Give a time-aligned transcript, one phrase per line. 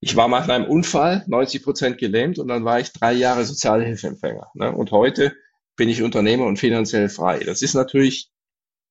[0.00, 4.50] Ich war nach einem Unfall 90 Prozent gelähmt und dann war ich drei Jahre Sozialhilfeempfänger.
[4.54, 4.72] Ne?
[4.72, 5.36] Und heute
[5.76, 7.40] bin ich Unternehmer und finanziell frei.
[7.40, 8.30] Das ist natürlich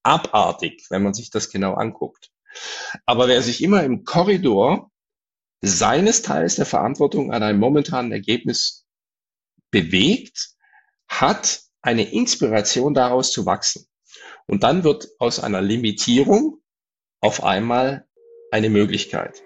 [0.04, 2.32] abartig, wenn man sich das genau anguckt.
[3.06, 4.92] Aber wer sich immer im Korridor
[5.62, 8.86] seines Teils der Verantwortung an einem momentanen Ergebnis
[9.72, 10.52] bewegt,
[11.08, 13.88] hat eine Inspiration daraus zu wachsen.
[14.46, 16.62] Und dann wird aus einer Limitierung
[17.20, 18.08] auf einmal
[18.52, 19.44] eine Möglichkeit.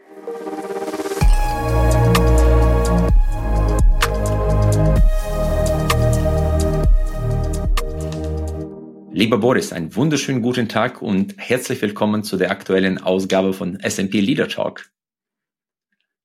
[9.16, 14.20] Lieber Boris, einen wunderschönen guten Tag und herzlich willkommen zu der aktuellen Ausgabe von SMP
[14.20, 14.90] Leader Talk.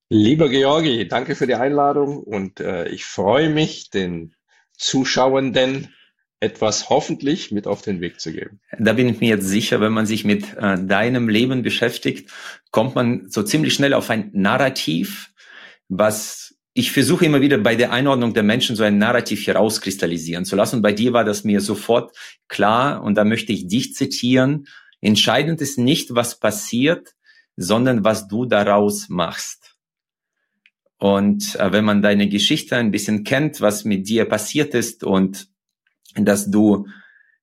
[0.09, 4.35] Lieber Georgi, danke für die Einladung und äh, ich freue mich, den
[4.73, 5.95] Zuschauenden
[6.41, 8.59] etwas hoffentlich mit auf den Weg zu geben.
[8.79, 12.31] Da bin ich mir jetzt sicher, wenn man sich mit äh, deinem Leben beschäftigt,
[12.71, 15.31] kommt man so ziemlich schnell auf ein Narrativ,
[15.91, 20.55] was ich versuche immer wieder bei der Einordnung der Menschen so ein Narrativ herauskristallisieren zu
[20.55, 20.77] lassen.
[20.77, 24.69] Und bei dir war das mir sofort klar und da möchte ich dich zitieren.
[25.01, 27.17] Entscheidend ist nicht, was passiert,
[27.57, 29.75] sondern was du daraus machst.
[30.99, 35.49] Und äh, wenn man deine Geschichte ein bisschen kennt, was mit dir passiert ist und
[36.15, 36.87] dass du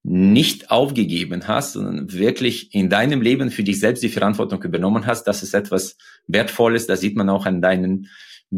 [0.01, 5.25] nicht aufgegeben hast, sondern wirklich in deinem Leben für dich selbst die Verantwortung übernommen hast,
[5.25, 6.87] das ist etwas Wertvolles.
[6.87, 8.07] Das sieht man auch an deinen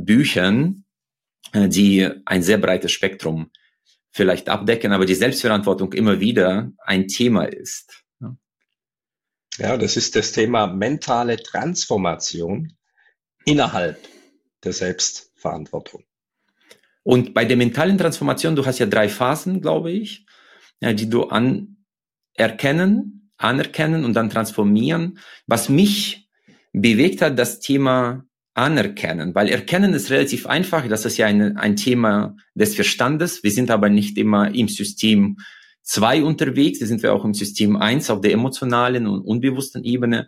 [0.06, 0.86] Büchern,
[1.53, 3.52] äh, die ein sehr breites Spektrum
[4.12, 8.04] vielleicht abdecken, aber die Selbstverantwortung immer wieder ein Thema ist.
[9.58, 12.73] Ja, das ist das Thema mentale Transformation
[13.44, 13.98] innerhalb
[14.64, 16.04] der Selbstverantwortung.
[17.04, 20.26] Und bei der mentalen Transformation, du hast ja drei Phasen, glaube ich,
[20.82, 25.20] die du anerkennen, anerkennen und dann transformieren.
[25.48, 26.30] Was mich
[26.73, 28.27] bewegt hat, das Thema
[28.58, 33.44] anerkennen, weil erkennen ist relativ einfach, das ist ja ein, ein Thema des Verstandes.
[33.44, 35.38] Wir sind aber nicht immer im System
[35.83, 40.27] zwei unterwegs, da sind wir auch im System eins auf der emotionalen und unbewussten Ebene.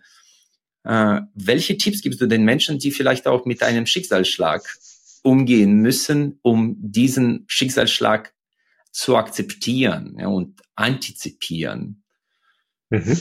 [0.84, 4.62] Äh, welche Tipps gibst du den Menschen, die vielleicht auch mit einem Schicksalsschlag
[5.24, 8.34] umgehen müssen, um diesen Schicksalsschlag
[8.92, 12.04] zu akzeptieren ja, und antizipieren?
[12.92, 13.20] Mhm.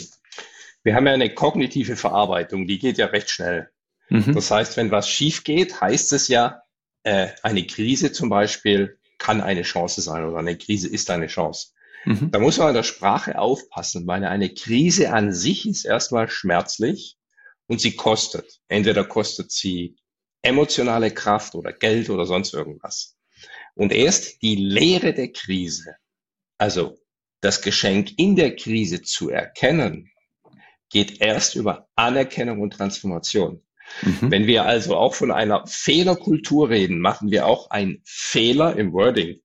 [0.84, 3.71] Wir haben ja eine kognitive Verarbeitung, die geht ja recht schnell.
[4.09, 4.35] Mhm.
[4.35, 6.63] Das heißt, wenn was schief geht, heißt es ja,
[7.03, 11.69] äh, eine Krise zum Beispiel kann eine Chance sein oder eine Krise ist eine Chance.
[12.05, 12.31] Mhm.
[12.31, 17.17] Da muss man an der Sprache aufpassen, weil eine Krise an sich ist erstmal schmerzlich
[17.67, 18.61] und sie kostet.
[18.69, 19.97] Entweder kostet sie
[20.43, 23.17] emotionale Kraft oder Geld oder sonst irgendwas.
[23.75, 25.97] Und erst die Lehre der Krise,
[26.57, 26.99] also
[27.41, 30.11] das Geschenk in der Krise zu erkennen,
[30.91, 33.63] geht erst über Anerkennung und Transformation.
[34.03, 34.31] Mhm.
[34.31, 39.41] Wenn wir also auch von einer Fehlerkultur reden, machen wir auch einen Fehler im Wording.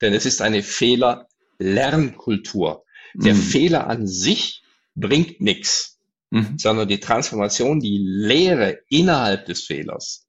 [0.00, 2.84] Denn es ist eine Fehler-Lernkultur.
[3.14, 3.40] Der mhm.
[3.40, 4.62] Fehler an sich
[4.94, 5.98] bringt nichts,
[6.30, 6.58] mhm.
[6.58, 10.26] sondern die Transformation, die Lehre innerhalb des Fehlers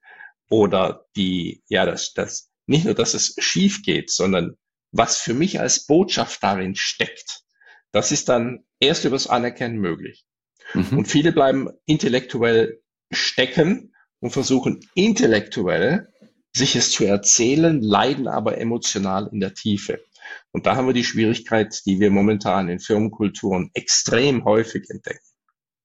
[0.50, 4.58] oder die, ja, das, das, nicht nur, dass es schief geht, sondern
[4.92, 7.42] was für mich als Botschaft darin steckt,
[7.92, 10.26] das ist dann erst übers Anerkennen möglich.
[10.74, 11.00] Mhm.
[11.00, 12.83] Und viele bleiben intellektuell
[13.14, 16.10] stecken und versuchen intellektuell
[16.56, 20.04] sich es zu erzählen, leiden aber emotional in der Tiefe.
[20.52, 25.33] Und da haben wir die Schwierigkeit, die wir momentan in Firmenkulturen extrem häufig entdecken.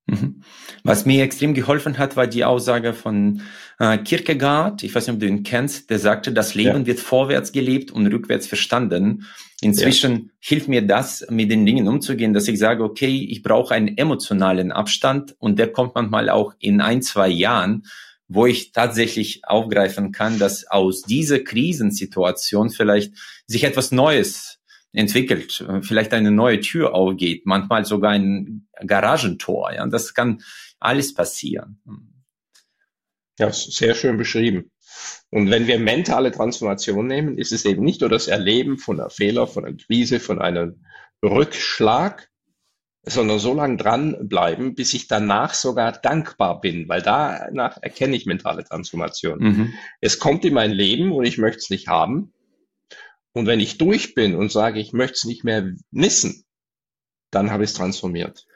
[0.09, 0.43] Mhm.
[0.85, 3.43] Was mir extrem geholfen hat, war die Aussage von
[3.79, 4.83] äh, Kierkegaard.
[4.83, 5.91] Ich weiß nicht, ob du ihn kennst.
[5.91, 6.87] Der sagte, das Leben ja.
[6.87, 9.27] wird vorwärts gelebt und rückwärts verstanden.
[9.61, 10.21] Inzwischen ja.
[10.41, 14.73] hilft mir das, mit den Dingen umzugehen, dass ich sage, okay, ich brauche einen emotionalen
[14.73, 17.85] Abstand und der kommt manchmal auch in ein, zwei Jahren,
[18.29, 23.15] wo ich tatsächlich aufgreifen kann, dass aus dieser Krisensituation vielleicht
[23.47, 24.58] sich etwas Neues
[24.93, 29.73] entwickelt, vielleicht eine neue Tür aufgeht, manchmal sogar ein Garagentor.
[29.73, 30.43] Ja, das kann
[30.81, 31.83] alles passieren.
[33.39, 34.71] Ja, sehr schön beschrieben.
[35.31, 39.11] Und wenn wir mentale Transformation nehmen, ist es eben nicht nur das Erleben von einer
[39.11, 40.85] Fehler, von einer Krise, von einem
[41.23, 42.31] Rückschlag,
[43.05, 48.65] sondern so lange dranbleiben, bis ich danach sogar dankbar bin, weil danach erkenne ich mentale
[48.65, 49.39] Transformation.
[49.39, 49.75] Mhm.
[50.01, 52.33] Es kommt in mein Leben und ich möchte es nicht haben.
[53.39, 56.45] Und wenn ich durch bin und sage, ich möchte es nicht mehr wissen,
[57.31, 58.47] dann habe ich es transformiert.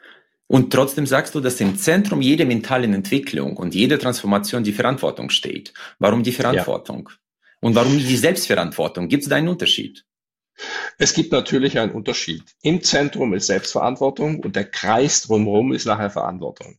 [0.45, 5.29] Und trotzdem sagst du, dass im Zentrum jeder mentalen Entwicklung und jeder Transformation die Verantwortung
[5.29, 5.73] steht.
[5.99, 7.07] Warum die Verantwortung?
[7.09, 7.15] Ja.
[7.61, 9.07] Und warum die Selbstverantwortung?
[9.07, 10.05] Gibt es da einen Unterschied?
[10.97, 12.43] Es gibt natürlich einen Unterschied.
[12.61, 16.77] Im Zentrum ist Selbstverantwortung und der Kreis drumherum ist nachher Verantwortung.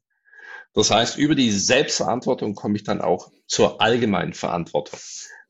[0.74, 5.00] Das heißt, über die Selbstverantwortung komme ich dann auch zur allgemeinen Verantwortung.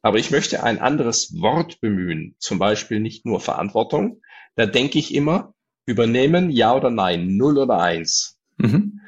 [0.04, 4.20] Aber ich möchte ein anderes Wort bemühen, zum Beispiel nicht nur Verantwortung.
[4.54, 5.54] Da denke ich immer,
[5.86, 8.38] übernehmen, ja oder nein, null oder eins.
[8.58, 9.00] Mhm.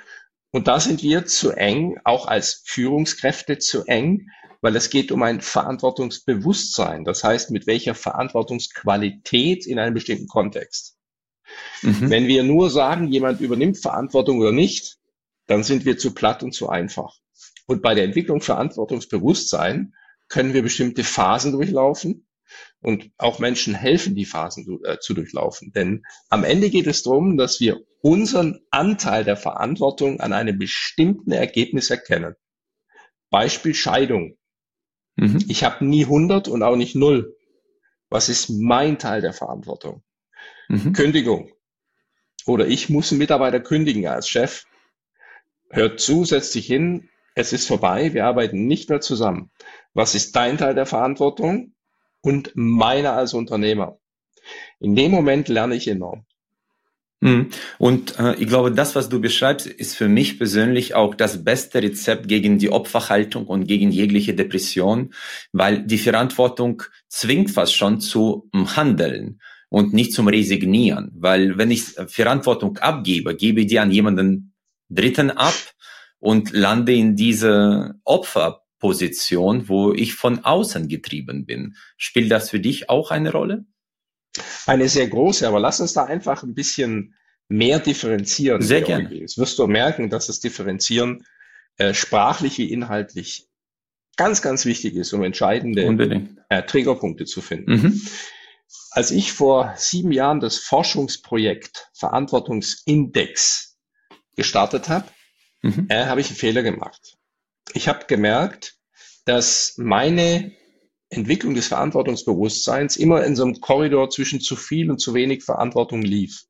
[0.53, 4.31] Und da sind wir zu eng, auch als Führungskräfte zu eng,
[4.63, 7.05] weil es geht um ein Verantwortungsbewusstsein.
[7.05, 10.97] Das heißt, mit welcher Verantwortungsqualität in einem bestimmten Kontext.
[11.83, 12.09] Mhm.
[12.09, 14.97] Wenn wir nur sagen, jemand übernimmt Verantwortung oder nicht,
[15.47, 17.19] dann sind wir zu platt und zu einfach.
[17.67, 19.93] Und bei der Entwicklung Verantwortungsbewusstsein
[20.29, 22.27] können wir bestimmte Phasen durchlaufen
[22.81, 25.73] und auch Menschen helfen, die Phasen äh, zu durchlaufen.
[25.73, 31.33] Denn am Ende geht es darum, dass wir unseren Anteil der Verantwortung an einem bestimmten
[31.33, 32.35] Ergebnis erkennen.
[33.31, 34.37] Beispiel Scheidung.
[35.17, 35.45] Mhm.
[35.49, 37.37] Ich habe nie 100 und auch nicht 0.
[38.09, 40.05] Was ist mein Teil der Verantwortung?
[40.69, 40.93] Mhm.
[40.93, 41.53] Kündigung.
[42.47, 44.65] Oder ich muss einen Mitarbeiter kündigen als Chef.
[45.71, 49.51] Hört zu, setzt sich hin, es ist vorbei, wir arbeiten nicht mehr zusammen.
[49.95, 51.75] Was ist dein Teil der Verantwortung
[52.23, 53.99] und meiner als Unternehmer?
[54.81, 56.25] In dem Moment lerne ich enorm.
[57.21, 57.51] Mhm.
[57.79, 61.83] Und äh, ich glaube, das, was du beschreibst, ist für mich persönlich auch das beste
[61.83, 65.13] Rezept gegen die Opferhaltung und gegen jegliche Depression,
[65.53, 71.13] weil die Verantwortung zwingt fast schon zu Handeln und nicht zum Resignieren.
[71.15, 74.55] Weil wenn ich Verantwortung abgebe, gebe ich die an jemanden
[74.89, 75.55] Dritten ab
[76.19, 81.77] und lande in diese Opferposition, wo ich von außen getrieben bin.
[81.97, 83.67] Spielt das für dich auch eine Rolle?
[84.67, 87.15] Eine sehr große, aber lass uns da einfach ein bisschen
[87.49, 88.61] mehr differenzieren.
[88.63, 89.13] Sehr gerne.
[89.15, 91.25] Jetzt wirst du merken, dass das Differenzieren
[91.79, 93.49] äh, sprachlich wie inhaltlich
[94.17, 97.73] ganz, ganz wichtig ist, um entscheidende äh, Triggerpunkte zu finden.
[97.73, 98.03] Mhm.
[98.91, 103.79] Als ich vor sieben Jahren das Forschungsprojekt Verantwortungsindex
[104.37, 105.07] gestartet habe,
[105.63, 105.87] mhm.
[105.89, 107.17] äh, habe ich einen Fehler gemacht.
[107.75, 108.77] Ich habe gemerkt,
[109.25, 110.53] dass meine
[111.09, 116.03] Entwicklung des Verantwortungsbewusstseins immer in so einem Korridor zwischen zu viel und zu wenig Verantwortung
[116.03, 116.45] lief.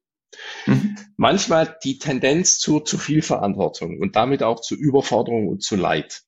[0.66, 0.96] Mhm.
[1.16, 6.22] Manchmal die Tendenz zu zu viel Verantwortung und damit auch zu Überforderung und zu Leid.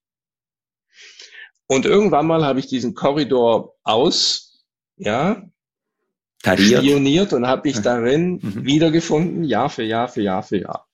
[1.67, 4.65] Und irgendwann mal habe ich diesen Korridor aus,
[4.97, 5.43] ja,
[6.43, 6.83] Tariert.
[6.83, 8.65] spioniert und habe mich darin mhm.
[8.65, 10.88] wiedergefunden, Jahr für Jahr für Jahr für Jahr.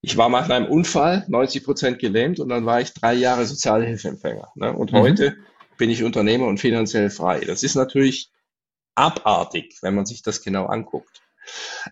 [0.00, 4.52] Ich war nach einem Unfall 90 Prozent gelähmt und dann war ich drei Jahre Sozialhilfeempfänger.
[4.54, 4.72] Ne?
[4.72, 4.98] Und mhm.
[4.98, 5.36] heute
[5.78, 7.40] bin ich Unternehmer und finanziell frei.
[7.40, 8.30] Das ist natürlich
[8.94, 11.22] abartig, wenn man sich das genau anguckt.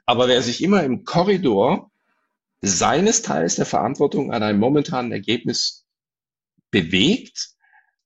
[0.07, 1.91] Aber wer sich immer im Korridor
[2.61, 5.85] seines Teils der Verantwortung an einem momentanen Ergebnis
[6.71, 7.51] bewegt,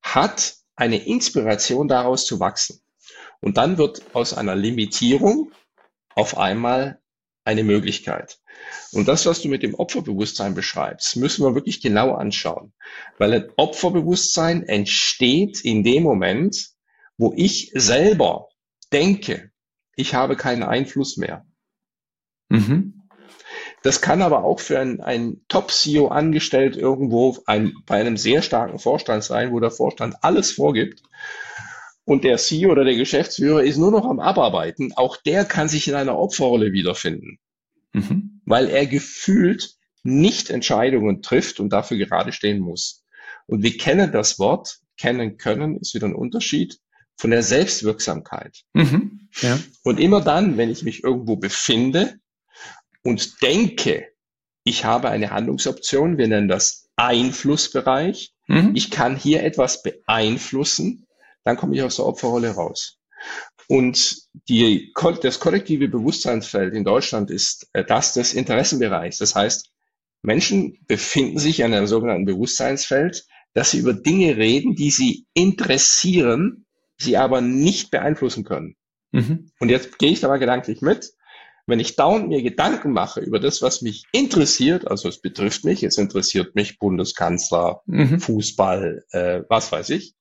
[0.02, 2.80] hat eine Inspiration daraus zu wachsen.
[3.40, 5.52] Und dann wird aus einer Limitierung
[6.14, 7.00] auf einmal
[7.44, 8.38] eine Möglichkeit.
[8.92, 12.72] Und das, was du mit dem Opferbewusstsein beschreibst, müssen wir wirklich genau anschauen.
[13.18, 16.70] Weil ein Opferbewusstsein entsteht in dem Moment,
[17.18, 18.48] wo ich selber
[18.92, 19.50] denke,
[19.96, 21.44] ich habe keinen Einfluss mehr.
[22.48, 23.02] Mhm.
[23.82, 28.78] Das kann aber auch für ein, ein Top-CEO angestellt irgendwo ein, bei einem sehr starken
[28.78, 31.02] Vorstand sein, wo der Vorstand alles vorgibt.
[32.04, 34.94] Und der CEO oder der Geschäftsführer ist nur noch am Abarbeiten.
[34.96, 37.38] Auch der kann sich in einer Opferrolle wiederfinden
[37.92, 38.37] mhm.
[38.48, 43.04] Weil er gefühlt nicht Entscheidungen trifft und dafür gerade stehen muss.
[43.46, 46.78] Und wir kennen das Wort, kennen können, ist wieder ein Unterschied
[47.16, 48.62] von der Selbstwirksamkeit.
[48.72, 49.28] Mhm.
[49.40, 49.58] Ja.
[49.82, 52.18] Und immer dann, wenn ich mich irgendwo befinde
[53.02, 54.08] und denke,
[54.64, 58.72] ich habe eine Handlungsoption, wir nennen das Einflussbereich, mhm.
[58.74, 61.06] ich kann hier etwas beeinflussen,
[61.44, 62.97] dann komme ich aus der Opferrolle raus.
[63.68, 69.18] Und die, das kollektive Bewusstseinsfeld in Deutschland ist äh, das des Interessenbereichs.
[69.18, 69.70] Das heißt,
[70.22, 76.64] Menschen befinden sich in einem sogenannten Bewusstseinsfeld, dass sie über Dinge reden, die sie interessieren,
[76.96, 78.74] sie aber nicht beeinflussen können.
[79.12, 79.50] Mhm.
[79.60, 81.12] Und jetzt gehe ich da mal gedanklich mit.
[81.66, 85.82] Wenn ich dauernd mir Gedanken mache über das, was mich interessiert, also es betrifft mich,
[85.82, 88.18] es interessiert mich Bundeskanzler, mhm.
[88.20, 90.14] Fußball, äh, was weiß ich.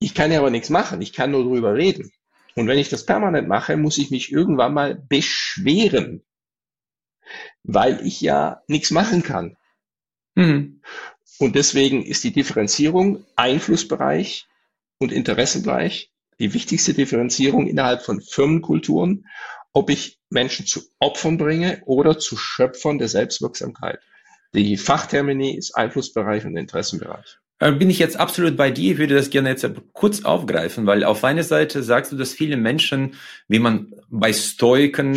[0.00, 2.10] Ich kann ja aber nichts machen, ich kann nur drüber reden.
[2.54, 6.22] Und wenn ich das permanent mache, muss ich mich irgendwann mal beschweren,
[7.62, 9.56] weil ich ja nichts machen kann.
[10.34, 10.82] Mhm.
[11.38, 14.46] Und deswegen ist die Differenzierung Einflussbereich
[14.98, 19.26] und Interessenbereich die wichtigste Differenzierung innerhalb von Firmenkulturen,
[19.72, 24.00] ob ich Menschen zu Opfern bringe oder zu Schöpfern der Selbstwirksamkeit.
[24.54, 27.38] Die Fachtermini ist Einflussbereich und Interessenbereich.
[27.62, 31.04] Äh, bin ich jetzt absolut bei dir, ich würde das gerne jetzt kurz aufgreifen, weil
[31.04, 33.14] auf einer Seite sagst du, dass viele Menschen,
[33.46, 35.16] wie man bei Stoiken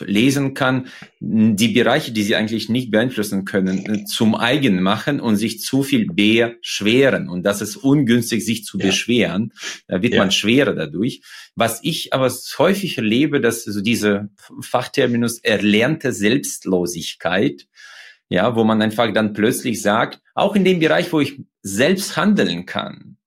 [0.00, 0.88] lesen kann,
[1.20, 6.06] die Bereiche, die sie eigentlich nicht beeinflussen können, zum eigen machen und sich zu viel
[6.06, 7.28] beschweren.
[7.28, 8.86] Und das ist ungünstig, sich zu ja.
[8.86, 9.52] beschweren.
[9.86, 10.20] Da wird ja.
[10.20, 11.20] man schwerer dadurch.
[11.56, 14.30] Was ich aber häufig erlebe, dass so diese
[14.62, 17.66] Fachterminus erlernte Selbstlosigkeit,
[18.32, 22.64] ja, wo man einfach dann plötzlich sagt, auch in dem Bereich, wo ich selbst handeln
[22.64, 23.18] kann,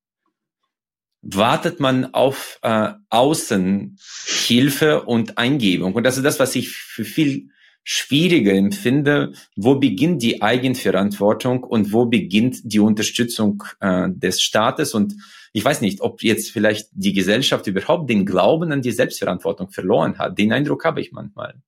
[1.22, 5.94] wartet man auf äh, Außenhilfe und Eingebung.
[5.94, 7.50] Und das ist das, was ich für viel
[7.84, 9.34] schwieriger empfinde.
[9.56, 14.96] Wo beginnt die Eigenverantwortung und wo beginnt die Unterstützung äh, des Staates?
[14.96, 15.16] Und
[15.54, 20.18] ich weiß nicht, ob jetzt vielleicht die Gesellschaft überhaupt den Glauben an die Selbstverantwortung verloren
[20.18, 20.38] hat.
[20.40, 21.62] Den Eindruck habe ich manchmal.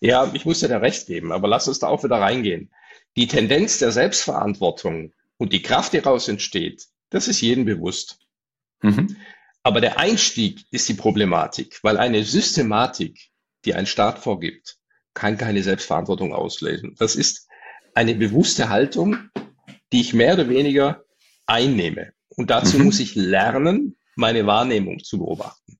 [0.00, 2.70] Ja, ich muss dir da recht geben, aber lass uns da auch wieder reingehen.
[3.16, 8.18] Die Tendenz der Selbstverantwortung und die Kraft, die daraus entsteht, das ist jedem bewusst.
[8.82, 9.16] Mhm.
[9.62, 13.30] Aber der Einstieg ist die Problematik, weil eine Systematik,
[13.64, 14.78] die ein Staat vorgibt,
[15.14, 16.94] kann keine Selbstverantwortung auslösen.
[16.98, 17.48] Das ist
[17.94, 19.30] eine bewusste Haltung,
[19.92, 21.04] die ich mehr oder weniger
[21.46, 22.12] einnehme.
[22.28, 22.84] Und dazu mhm.
[22.84, 25.78] muss ich lernen, meine Wahrnehmung zu beobachten.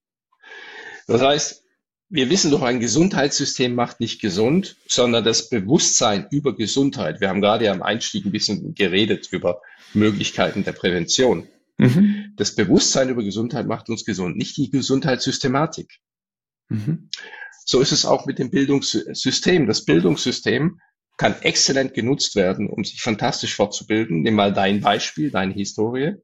[1.06, 1.64] Das heißt,
[2.10, 7.20] wir wissen doch, ein Gesundheitssystem macht nicht gesund, sondern das Bewusstsein über Gesundheit.
[7.20, 9.60] Wir haben gerade ja am Einstieg ein bisschen geredet über
[9.92, 11.48] Möglichkeiten der Prävention.
[11.76, 12.32] Mhm.
[12.36, 15.98] Das Bewusstsein über Gesundheit macht uns gesund, nicht die Gesundheitssystematik.
[16.68, 17.10] Mhm.
[17.64, 19.66] So ist es auch mit dem Bildungssystem.
[19.66, 20.80] Das Bildungssystem
[21.18, 24.22] kann exzellent genutzt werden, um sich fantastisch fortzubilden.
[24.22, 26.14] Nimm mal dein Beispiel, deine Historie.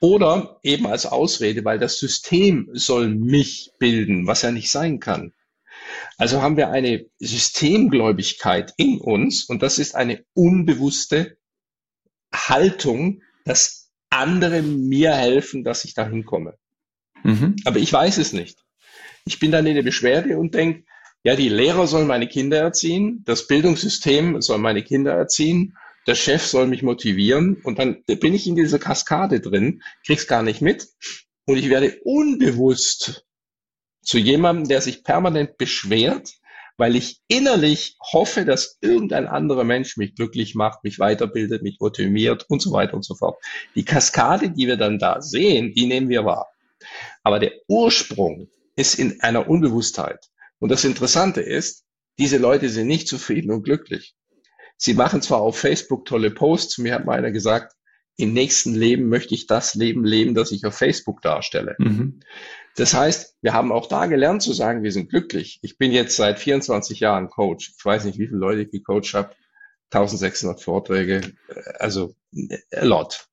[0.00, 5.32] Oder eben als Ausrede, weil das System soll mich bilden, was ja nicht sein kann.
[6.16, 11.38] Also haben wir eine Systemgläubigkeit in uns und das ist eine unbewusste
[12.32, 16.56] Haltung, dass andere mir helfen, dass ich dahin komme.
[17.24, 17.56] Mhm.
[17.64, 18.64] Aber ich weiß es nicht.
[19.24, 20.84] Ich bin dann in der Beschwerde und denke,
[21.24, 25.76] ja, die Lehrer sollen meine Kinder erziehen, das Bildungssystem soll meine Kinder erziehen
[26.08, 30.42] der Chef soll mich motivieren und dann bin ich in dieser Kaskade drin, krieg's gar
[30.42, 30.88] nicht mit
[31.44, 33.26] und ich werde unbewusst
[34.02, 36.32] zu jemandem, der sich permanent beschwert,
[36.78, 42.46] weil ich innerlich hoffe, dass irgendein anderer Mensch mich glücklich macht, mich weiterbildet, mich motiviert
[42.48, 43.38] und so weiter und so fort.
[43.74, 46.48] Die Kaskade, die wir dann da sehen, die nehmen wir wahr.
[47.22, 50.30] Aber der Ursprung ist in einer Unbewusstheit.
[50.58, 51.84] Und das Interessante ist,
[52.18, 54.14] diese Leute sind nicht zufrieden und glücklich.
[54.78, 57.74] Sie machen zwar auf Facebook tolle Posts, mir hat mal einer gesagt,
[58.16, 61.76] im nächsten Leben möchte ich das Leben leben, das ich auf Facebook darstelle.
[61.78, 62.20] Mhm.
[62.76, 65.58] Das heißt, wir haben auch da gelernt zu sagen, wir sind glücklich.
[65.62, 67.74] Ich bin jetzt seit 24 Jahren Coach.
[67.76, 69.34] Ich weiß nicht, wie viele Leute ich gecoacht habe.
[69.90, 71.20] 1600 Vorträge,
[71.78, 72.14] also
[72.72, 73.28] a lot.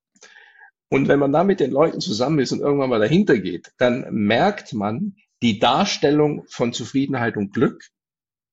[0.90, 4.08] Und wenn man da mit den Leuten zusammen ist und irgendwann mal dahinter geht, dann
[4.12, 7.84] merkt man die Darstellung von Zufriedenheit und Glück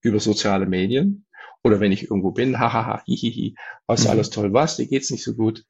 [0.02, 1.26] über soziale Medien
[1.64, 3.54] oder wenn ich irgendwo bin, hahaha, hihihi,
[3.86, 4.10] was mhm.
[4.10, 5.64] alles toll, was, dir geht's nicht so gut.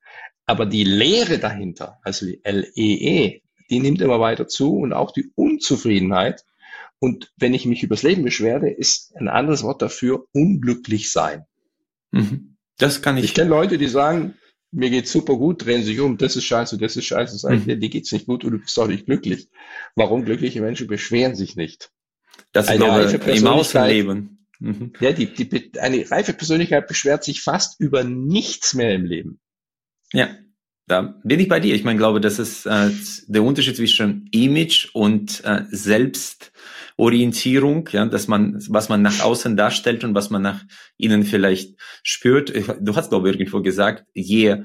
[0.46, 5.12] Aber die Lehre dahinter, also die LEE, e, die nimmt immer weiter zu und auch
[5.12, 6.44] die Unzufriedenheit.
[6.98, 11.44] Und wenn ich mich übers Leben beschwerde, ist ein anderes Wort dafür unglücklich sein.
[12.10, 12.56] Mhm.
[12.78, 13.24] Das kann ich.
[13.24, 14.34] Ich kenne Leute, die sagen,
[14.70, 17.66] mir geht's super gut, drehen sich um, das ist scheiße, das ist scheiße, sag ich,
[17.66, 17.80] mhm.
[17.80, 19.48] dir geht's nicht gut und du bist doch nicht glücklich.
[19.94, 21.90] Warum glückliche Menschen beschweren sich nicht?
[22.52, 24.41] Das ist glaube, im Außenleben.
[24.62, 24.92] Mhm.
[25.00, 29.40] Ja, die, die, eine reife Persönlichkeit beschwert sich fast über nichts mehr im Leben.
[30.12, 30.36] Ja,
[30.86, 31.74] da bin ich bei dir.
[31.74, 32.90] Ich meine, glaube, das ist äh,
[33.26, 40.04] der Unterschied zwischen Image und äh, Selbstorientierung, ja, dass man, was man nach außen darstellt
[40.04, 40.64] und was man nach
[40.96, 42.52] innen vielleicht spürt.
[42.80, 44.62] Du hast, glaube ich, irgendwo gesagt, je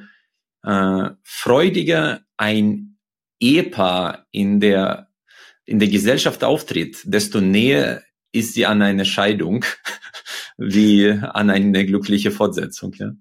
[0.64, 3.00] äh, freudiger ein
[3.40, 5.06] Ehepaar in der
[5.66, 8.04] in der Gesellschaft auftritt, desto näher
[8.40, 9.66] ist sie an eine Scheidung
[10.58, 12.94] wie an eine glückliche Fortsetzung.
[12.94, 13.12] Ja,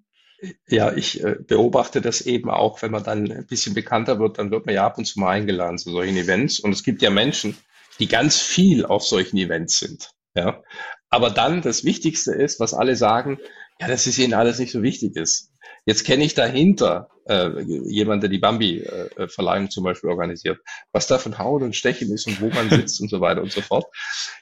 [0.68, 4.50] ja ich äh, beobachte das eben auch, wenn man dann ein bisschen bekannter wird, dann
[4.50, 6.60] wird man ja ab und zu mal eingeladen zu solchen Events.
[6.60, 7.56] Und es gibt ja Menschen,
[7.98, 10.10] die ganz viel auf solchen Events sind.
[10.34, 10.62] Ja,
[11.08, 13.38] aber dann das Wichtigste ist, was alle sagen,
[13.80, 15.52] ja, das ist ihnen alles nicht so wichtig ist.
[15.86, 20.58] Jetzt kenne ich dahinter äh, jemand, der die Bambi-Verleihung äh, zum Beispiel organisiert,
[20.92, 23.52] was da von Hauen und Stechen ist und wo man sitzt und so weiter und
[23.52, 23.86] so fort.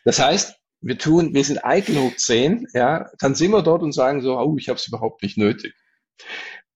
[0.04, 3.92] Das heißt, wir tun, wir sind eitel hoch zehn, ja, dann sind wir dort und
[3.92, 5.74] sagen so, oh, ich habe es überhaupt nicht nötig.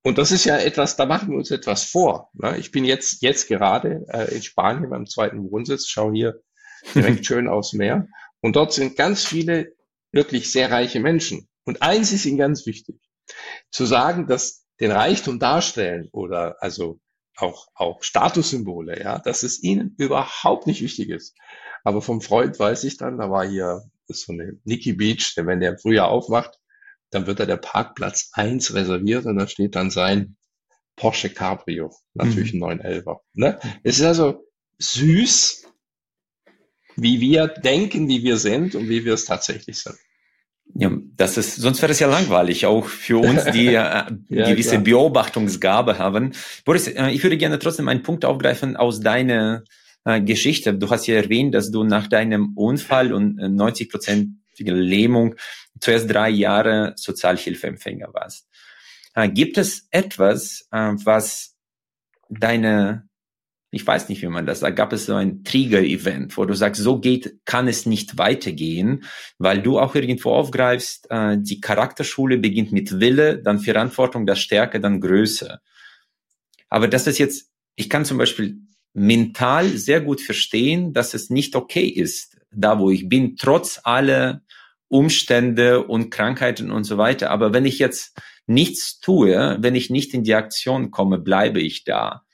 [0.03, 2.31] Und das ist ja etwas, da machen wir uns etwas vor.
[2.33, 2.57] Ne?
[2.59, 6.41] Ich bin jetzt, jetzt gerade äh, in Spanien beim zweiten Wohnsitz, schaue hier
[6.95, 8.09] direkt schön aufs Meer.
[8.41, 9.75] Und dort sind ganz viele
[10.11, 11.49] wirklich sehr reiche Menschen.
[11.65, 12.97] Und eins ist ihnen ganz wichtig,
[13.71, 17.01] zu sagen, dass den Reichtum darstellen oder also
[17.37, 21.37] auch, auch Statussymbole, ja, dass es ihnen überhaupt nicht wichtig ist.
[21.85, 25.61] Aber vom Freund weiß ich dann, da war hier so eine Nicky Beach, der, wenn
[25.61, 26.59] der im Frühjahr aufmacht,
[27.11, 30.37] dann wird da der Parkplatz eins reserviert und da steht dann sein
[30.97, 32.65] Porsche Cabrio, natürlich mhm.
[32.65, 33.19] ein 911er.
[33.35, 33.59] Ne?
[33.83, 34.45] Es ist also
[34.79, 35.65] süß,
[36.97, 39.97] wie wir denken, wie wir sind und wie wir es tatsächlich sind.
[40.75, 44.73] Ja, das ist, sonst wäre es ja langweilig, auch für uns, die äh, ja, gewisse
[44.73, 44.83] klar.
[44.83, 46.33] Beobachtungsgabe haben.
[46.65, 49.65] Boris, äh, ich würde gerne trotzdem einen Punkt aufgreifen aus deiner
[50.05, 50.75] äh, Geschichte.
[50.75, 55.37] Du hast ja erwähnt, dass du nach deinem Unfall und 90 Prozent Lähmung
[55.81, 58.49] zuerst drei Jahre Sozialhilfeempfänger warst.
[59.15, 61.57] Äh, gibt es etwas, äh, was
[62.29, 63.09] deine
[63.71, 66.83] ich weiß nicht, wie man das sagt, gab es so ein Trigger-Event, wo du sagst,
[66.83, 69.05] so geht, kann es nicht weitergehen,
[69.37, 74.81] weil du auch irgendwo aufgreifst, äh, die Charakterschule beginnt mit Wille, dann Verantwortung, das Stärke,
[74.81, 75.61] dann Größe.
[76.71, 78.59] Aber das ist jetzt, ich kann zum Beispiel
[78.95, 84.43] mental sehr gut verstehen, dass es nicht okay ist, da wo ich bin, trotz aller
[84.89, 87.31] Umstände und Krankheiten und so weiter.
[87.31, 91.85] Aber wenn ich jetzt nichts tue, wenn ich nicht in die Aktion komme, bleibe ich
[91.85, 92.25] da.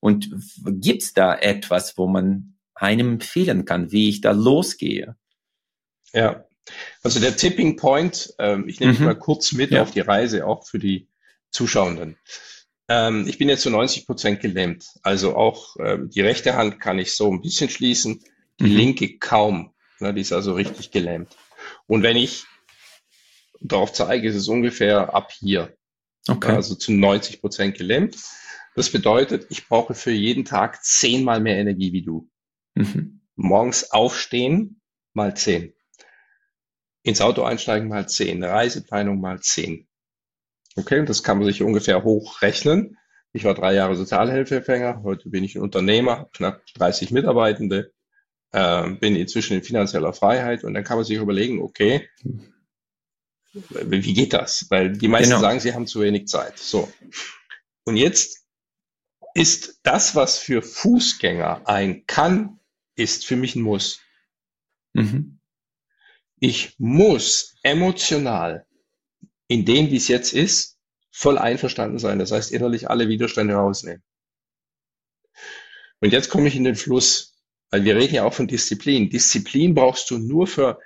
[0.00, 0.30] Und
[0.64, 5.16] gibt's da etwas, wo man einem empfehlen kann, wie ich da losgehe?
[6.12, 6.44] Ja,
[7.02, 9.04] also der Tipping Point, ähm, ich nehme mhm.
[9.04, 9.82] mal kurz mit ja.
[9.82, 11.08] auf die Reise, auch für die
[11.50, 12.16] Zuschauenden.
[12.88, 14.86] Ähm, ich bin jetzt zu 90 Prozent gelähmt.
[15.02, 18.22] Also auch ähm, die rechte Hand kann ich so ein bisschen schließen,
[18.60, 18.76] die mhm.
[18.76, 19.74] linke kaum.
[20.00, 21.36] Ne, die ist also richtig gelähmt.
[21.86, 22.44] Und wenn ich
[23.60, 25.76] darauf zeige, ist es ungefähr ab hier.
[26.28, 26.52] Okay.
[26.52, 28.16] Also zu 90 Prozent gelähmt.
[28.74, 32.30] Das bedeutet, ich brauche für jeden Tag zehnmal mehr Energie wie du.
[32.74, 33.22] Mhm.
[33.34, 34.80] Morgens aufstehen
[35.14, 35.74] mal zehn.
[37.02, 38.44] Ins Auto einsteigen mal zehn.
[38.44, 39.87] Reiseplanung mal zehn.
[40.78, 42.96] Okay, das kann man sich ungefähr hochrechnen.
[43.32, 47.92] Ich war drei Jahre Sozialhilfeempfänger, heute bin ich ein Unternehmer, knapp 30 Mitarbeitende,
[48.52, 52.08] äh, bin inzwischen in finanzieller Freiheit und dann kann man sich überlegen, okay,
[53.52, 54.66] wie geht das?
[54.70, 55.40] Weil die meisten genau.
[55.40, 56.58] sagen, sie haben zu wenig Zeit.
[56.58, 56.88] So.
[57.84, 58.46] Und jetzt
[59.34, 62.60] ist das, was für Fußgänger ein kann,
[62.94, 64.00] ist für mich ein Muss.
[64.92, 65.40] Mhm.
[66.38, 68.67] Ich muss emotional
[69.48, 70.78] in dem, wie es jetzt ist,
[71.10, 72.18] voll einverstanden sein.
[72.18, 74.02] Das heißt, innerlich alle Widerstände rausnehmen.
[76.00, 77.36] Und jetzt komme ich in den Fluss,
[77.70, 79.10] weil wir reden ja auch von Disziplin.
[79.10, 80.78] Disziplin brauchst du nur für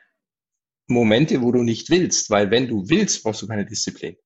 [0.86, 4.16] Momente, wo du nicht willst, weil wenn du willst, brauchst du keine Disziplin.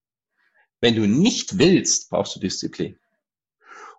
[0.81, 2.99] Wenn du nicht willst, brauchst du Disziplin.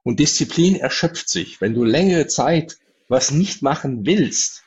[0.03, 1.59] Und Disziplin erschöpft sich.
[1.59, 2.77] Wenn du längere Zeit
[3.09, 4.63] was nicht machen willst,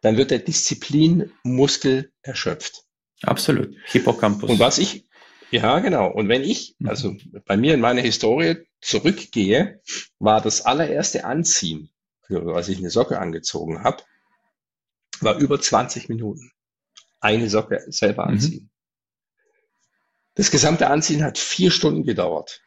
[0.00, 2.84] dann wird der Disziplinmuskel erschöpft.
[3.22, 3.74] Absolut.
[3.86, 4.50] Hippocampus.
[4.50, 5.06] Und was ich,
[5.52, 6.10] ja, genau.
[6.10, 6.88] Und wenn ich, mhm.
[6.88, 9.82] also bei mir in meiner Historie zurückgehe,
[10.18, 11.90] war das allererste Anziehen,
[12.30, 14.02] als ich eine Socke angezogen habe,
[15.20, 16.50] war über 20 Minuten.
[17.20, 18.30] Eine Socke selber mhm.
[18.30, 18.62] anziehen.
[18.62, 18.70] Mhm.
[20.34, 22.62] Das gesamte Anziehen hat vier Stunden gedauert.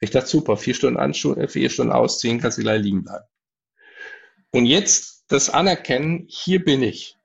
[0.00, 3.26] Ich dachte, super, vier Stunden anschauen, äh, vier Stunden ausziehen, kannst du gleich liegen bleiben.
[4.50, 7.17] Und jetzt das Anerkennen, hier bin ich.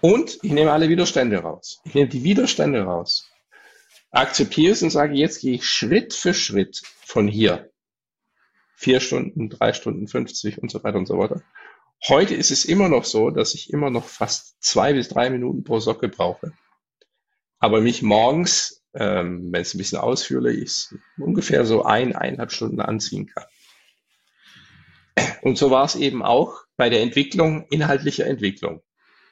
[0.00, 1.80] Und ich nehme alle Widerstände raus.
[1.84, 3.30] Ich nehme die Widerstände raus.
[4.10, 7.70] Akzeptiere es und sage, jetzt gehe ich Schritt für Schritt von hier.
[8.76, 11.42] Vier Stunden, drei Stunden, 50 und so weiter und so weiter.
[12.08, 15.64] Heute ist es immer noch so, dass ich immer noch fast zwei bis drei Minuten
[15.64, 16.52] pro Socke brauche.
[17.58, 22.80] Aber mich morgens ähm, wenn es ein bisschen ausführlich ist, ungefähr so ein, eineinhalb Stunden
[22.80, 23.44] anziehen kann.
[25.42, 28.82] Und so war es eben auch bei der Entwicklung, inhaltlicher Entwicklung.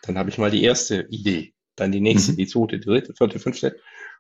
[0.03, 2.37] Dann habe ich mal die erste Idee, dann die nächste, mhm.
[2.37, 3.77] die zweite, die dritte, vierte, fünfte.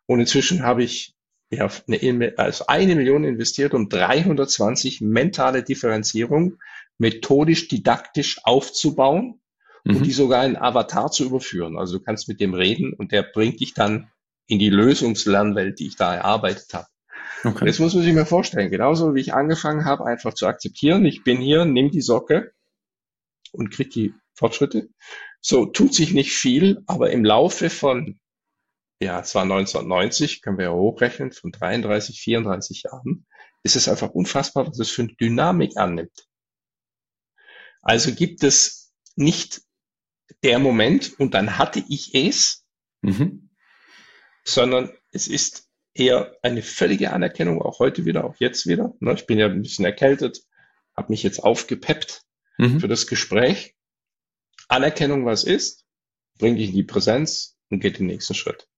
[0.06, 1.14] Und inzwischen habe ich
[1.50, 6.58] ja, eine, also eine Million investiert, um 320 mentale Differenzierung
[6.98, 9.40] methodisch, didaktisch aufzubauen
[9.84, 9.96] mhm.
[9.96, 11.78] und die sogar in Avatar zu überführen.
[11.78, 14.10] Also du kannst mit dem reden und der bringt dich dann
[14.46, 16.86] in die Lösungslernwelt, die ich da erarbeitet habe.
[17.44, 17.66] Okay.
[17.66, 18.70] Das muss man sich mal vorstellen.
[18.70, 21.04] Genauso wie ich angefangen habe, einfach zu akzeptieren.
[21.04, 22.52] Ich bin hier, nehme die Socke
[23.52, 24.88] und kriege die Fortschritte.
[25.40, 28.18] So tut sich nicht viel, aber im Laufe von,
[29.00, 33.26] ja, es war 1990, können wir ja hochrechnen, von 33, 34 Jahren,
[33.62, 36.26] ist es einfach unfassbar, was es für eine Dynamik annimmt.
[37.82, 39.62] Also gibt es nicht
[40.42, 42.64] der Moment und dann hatte ich es,
[43.02, 43.48] mhm
[44.48, 48.94] sondern es ist eher eine völlige Anerkennung, auch heute wieder, auch jetzt wieder.
[49.00, 50.42] Ne, ich bin ja ein bisschen erkältet,
[50.96, 52.22] habe mich jetzt aufgepeppt
[52.56, 52.80] mhm.
[52.80, 53.74] für das Gespräch.
[54.68, 55.84] Anerkennung, was ist,
[56.38, 58.68] bringe dich in die Präsenz und geht den nächsten Schritt.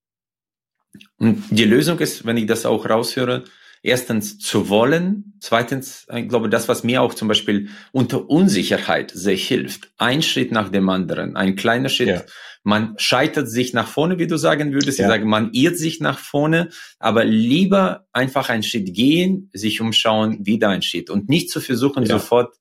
[1.18, 3.44] Und die Lösung ist, wenn ich das auch raushöre,
[3.82, 9.36] erstens zu wollen, zweitens, ich glaube, das, was mir auch zum Beispiel unter Unsicherheit sehr
[9.36, 12.22] hilft, ein Schritt nach dem anderen, ein kleiner Schritt, ja.
[12.62, 15.06] man scheitert sich nach vorne, wie du sagen würdest, ja.
[15.06, 20.44] ich sage, man irrt sich nach vorne, aber lieber einfach einen Schritt gehen, sich umschauen,
[20.44, 22.18] wieder ein Schritt und nicht zu versuchen, ja.
[22.18, 22.56] sofort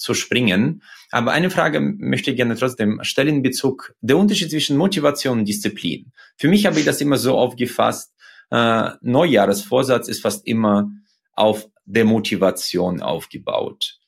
[0.00, 0.82] zu springen.
[1.10, 5.44] Aber eine Frage möchte ich gerne trotzdem stellen in Bezug der Unterschied zwischen Motivation und
[5.48, 6.12] Disziplin.
[6.36, 8.12] Für mich habe ich das immer so aufgefasst,
[8.50, 10.90] äh, Neujahresvorsatz ist fast immer
[11.34, 13.98] auf der Motivation aufgebaut.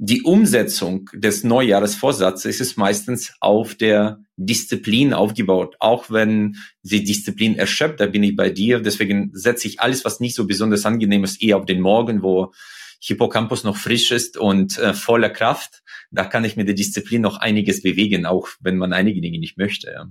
[0.00, 5.74] Die Umsetzung des Neujahresvorsatzes ist meistens auf der Disziplin aufgebaut.
[5.80, 8.78] Auch wenn die Disziplin erschöpft, da bin ich bei dir.
[8.78, 12.52] Deswegen setze ich alles, was nicht so besonders angenehm ist, eher auf den Morgen, wo
[13.00, 15.82] Hippocampus noch frisch ist und äh, voller Kraft.
[16.10, 19.56] Da kann ich mit der Disziplin noch einiges bewegen, auch wenn man einige Dinge nicht
[19.56, 19.92] möchte.
[19.92, 20.08] Ja.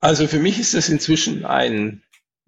[0.00, 2.02] Also für mich ist das inzwischen ein,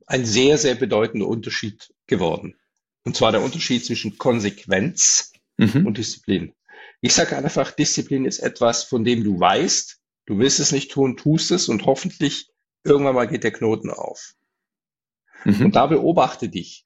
[0.07, 2.57] ein sehr, sehr bedeutender Unterschied geworden.
[3.05, 5.87] Und zwar der Unterschied zwischen Konsequenz mhm.
[5.87, 6.55] und Disziplin.
[7.01, 11.17] Ich sage einfach, Disziplin ist etwas, von dem du weißt, du willst es nicht tun,
[11.17, 12.49] tust es und hoffentlich
[12.83, 14.35] irgendwann mal geht der Knoten auf.
[15.45, 15.67] Mhm.
[15.67, 16.84] Und da beobachte dich.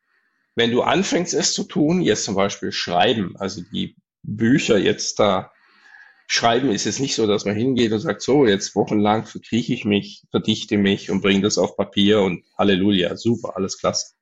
[0.59, 5.53] Wenn du anfängst, es zu tun, jetzt zum Beispiel schreiben, also die Bücher jetzt da
[6.31, 9.87] Schreiben ist es nicht so, dass man hingeht und sagt, so, jetzt wochenlang verkrieche ich
[9.87, 14.12] mich, verdichte mich und bringe das auf Papier und Halleluja, super, alles klasse.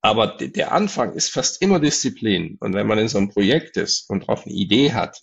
[0.00, 2.56] Aber der Anfang ist fast immer Disziplin.
[2.60, 5.20] Und wenn man in so einem Projekt ist und auch eine Idee hat,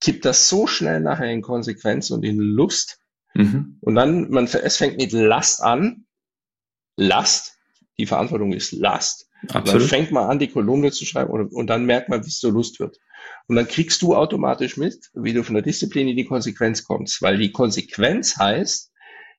[0.00, 2.98] kippt das so schnell nachher in Konsequenz und in Lust.
[3.34, 3.78] Mhm.
[3.80, 6.06] Und dann, man, es fängt mit Last an.
[6.96, 7.58] Last,
[7.98, 9.28] die Verantwortung ist Last.
[9.48, 9.82] Absolut.
[9.82, 12.40] Dann fängt man an, die Kolumne zu schreiben und, und dann merkt man, wie es
[12.40, 12.98] so Lust wird.
[13.48, 17.22] Und dann kriegst du automatisch mit, wie du von der Disziplin in die Konsequenz kommst,
[17.22, 18.92] weil die Konsequenz heißt,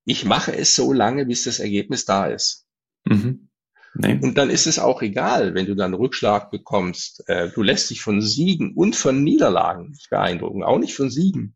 [0.05, 2.65] ich mache es so lange, bis das Ergebnis da ist.
[3.05, 3.49] Mhm.
[3.95, 4.19] Nee.
[4.21, 7.23] Und dann ist es auch egal, wenn du dann Rückschlag bekommst.
[7.27, 11.55] Äh, du lässt dich von Siegen und von Niederlagen nicht beeindrucken, auch nicht von Siegen.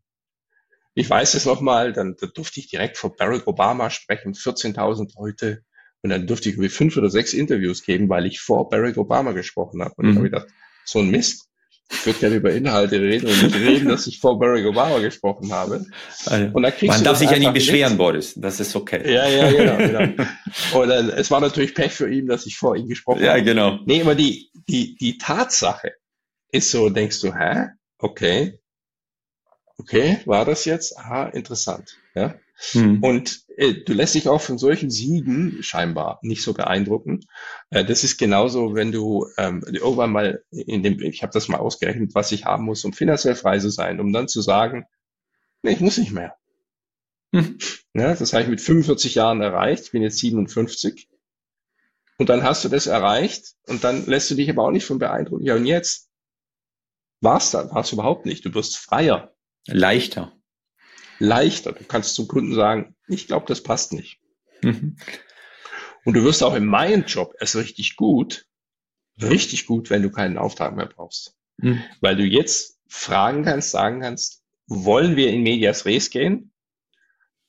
[0.94, 5.64] Ich weiß es nochmal, dann da durfte ich direkt vor Barack Obama sprechen, 14.000 Leute.
[6.02, 9.32] Und dann durfte ich irgendwie fünf oder sechs Interviews geben, weil ich vor Barack Obama
[9.32, 9.94] gesprochen habe.
[9.96, 10.10] Und mhm.
[10.10, 10.46] ich habe gedacht,
[10.84, 11.46] so ein Mist.
[11.90, 15.50] Ich würde gerne über Inhalte reden und nicht reden, dass ich vor Barack Obama gesprochen
[15.52, 15.86] habe.
[16.26, 17.98] Also, und dann kriegst Man darf sich ja nicht beschweren, mit.
[17.98, 18.34] Boris.
[18.36, 19.10] Das ist okay.
[19.10, 19.76] Ja, ja, genau.
[19.78, 20.24] genau.
[20.74, 23.38] Und dann, es war natürlich Pech für ihn, dass ich vor ihm gesprochen ja, habe.
[23.38, 23.78] Ja, genau.
[23.86, 25.92] Nee, aber die, die, die Tatsache
[26.52, 27.68] ist so, denkst du, hä?
[27.98, 28.58] Okay.
[29.78, 30.98] Okay, war das jetzt?
[30.98, 31.96] Aha, interessant.
[32.14, 32.34] Ja.
[32.72, 33.02] Hm.
[33.02, 37.20] Und äh, du lässt dich auch von solchen Siegen scheinbar nicht so beeindrucken.
[37.70, 41.58] Äh, das ist genauso, wenn du ähm, irgendwann mal in dem, ich habe das mal
[41.58, 44.86] ausgerechnet, was ich haben muss, um finanziell frei zu sein, um dann zu sagen,
[45.62, 46.34] nee, ich muss nicht mehr.
[47.32, 47.58] Hm.
[47.94, 49.84] Ja, das habe ich mit 45 Jahren erreicht.
[49.84, 51.08] Ich bin jetzt 57.
[52.18, 54.98] Und dann hast du das erreicht und dann lässt du dich aber auch nicht von
[54.98, 55.44] beeindrucken.
[55.44, 56.10] Ja, und jetzt?
[57.20, 57.70] War's dann?
[57.70, 58.44] War's überhaupt nicht.
[58.44, 59.32] Du wirst freier.
[59.66, 60.37] Leichter
[61.18, 61.72] leichter.
[61.72, 64.20] Du kannst zum Kunden sagen, ich glaube, das passt nicht.
[64.62, 64.96] Mhm.
[66.04, 68.46] Und du wirst auch in meinem Job erst richtig gut,
[69.20, 71.34] richtig gut, wenn du keinen Auftrag mehr brauchst.
[71.58, 71.82] Mhm.
[72.00, 76.52] Weil du jetzt fragen kannst, sagen kannst, wollen wir in Medias Res gehen?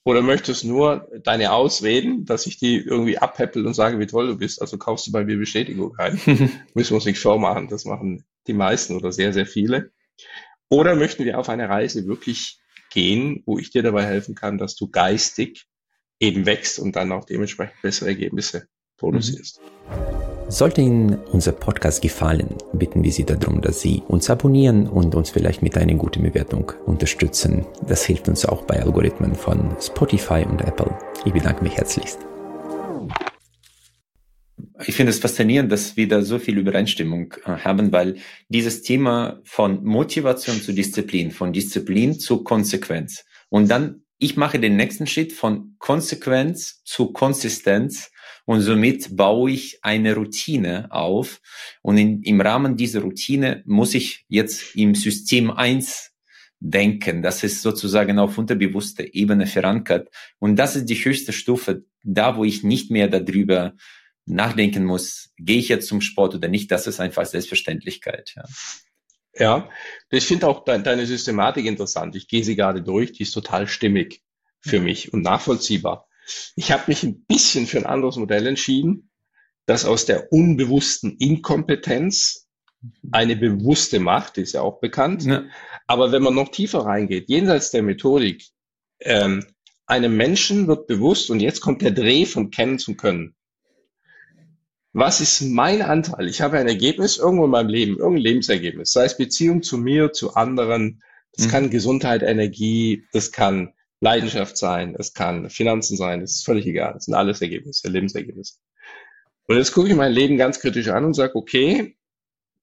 [0.04, 4.38] Oder möchtest nur deine Ausreden, dass ich die irgendwie abheppel und sage, wie toll du
[4.38, 4.62] bist?
[4.62, 6.20] Also kaufst du bei mir Bestätigung ein.
[6.74, 7.68] Müssen wir uns nicht vormachen.
[7.68, 9.92] Das machen die meisten oder sehr, sehr viele.
[10.70, 14.76] Oder möchten wir auf eine Reise wirklich gehen, wo ich dir dabei helfen kann, dass
[14.76, 15.68] du geistig
[16.20, 19.62] eben wächst und dann auch dementsprechend bessere Ergebnisse produzierst.
[20.50, 25.30] Sollte Ihnen unser Podcast gefallen, bitten wir Sie darum, dass Sie uns abonnieren und uns
[25.30, 27.66] vielleicht mit einer guten Bewertung unterstützen.
[27.88, 30.98] Das hilft uns auch bei Algorithmen von Spotify und Apple.
[31.24, 32.29] Ich bedanke mich herzlichst
[34.86, 38.18] ich finde es faszinierend, dass wir da so viel Übereinstimmung äh, haben, weil
[38.48, 43.26] dieses Thema von Motivation zu Disziplin, von Disziplin zu Konsequenz.
[43.50, 48.12] Und dann ich mache den nächsten Schritt von Konsequenz zu Konsistenz
[48.46, 51.40] und somit baue ich eine Routine auf.
[51.82, 56.12] Und in, im Rahmen dieser Routine muss ich jetzt im System eins
[56.60, 57.22] denken.
[57.22, 60.10] Das ist sozusagen auf unterbewusster Ebene verankert.
[60.40, 63.74] Und das ist die höchste Stufe, da wo ich nicht mehr darüber
[64.30, 68.34] nachdenken muss, gehe ich jetzt zum Sport oder nicht, das ist einfach Selbstverständlichkeit.
[68.36, 68.44] Ja.
[69.36, 69.70] Ja,
[70.10, 72.16] ich finde auch de deine Systematik interessant.
[72.16, 74.22] Ich gehe sie gerade durch, die ist total stimmig
[74.60, 76.08] für mich und nachvollziehbar.
[76.56, 79.10] Ich habe mich ein bisschen für ein anderes Modell entschieden,
[79.66, 82.48] das aus der unbewussten Inkompetenz
[83.12, 85.24] eine bewusste Macht, ist ja auch bekannt.
[85.26, 85.46] Ja.
[85.88, 88.46] Aber wenn man noch tiefer reingeht, jenseits der Methodik,
[89.02, 89.46] ähm,
[89.86, 93.36] einem Menschen wird bewusst, und jetzt kommt der Dreh von Kennen zum Können.
[94.92, 96.28] Was ist mein Anteil?
[96.28, 100.14] Ich habe ein Ergebnis irgendwo in meinem Leben, irgendein Lebensergebnis, sei es Beziehung zu mir,
[100.14, 101.04] zu anderen.
[101.34, 101.52] Das mhm.
[101.52, 106.94] kann Gesundheit, Energie, das kann Leidenschaft sein, es kann Finanzen sein, das ist völlig egal.
[106.94, 108.56] Das sind alles Ergebnisse, Lebensergebnisse.
[109.46, 111.98] Und jetzt gucke ich mein Leben ganz kritisch an und sage, okay,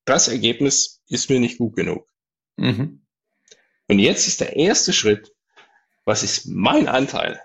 [0.05, 2.09] das Ergebnis ist mir nicht gut genug.
[2.57, 3.03] Mhm.
[3.89, 5.33] Und jetzt ist der erste Schritt,
[6.05, 7.41] was ist mein Anteil?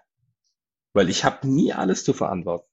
[0.94, 2.71] Weil ich habe nie alles zu verantworten.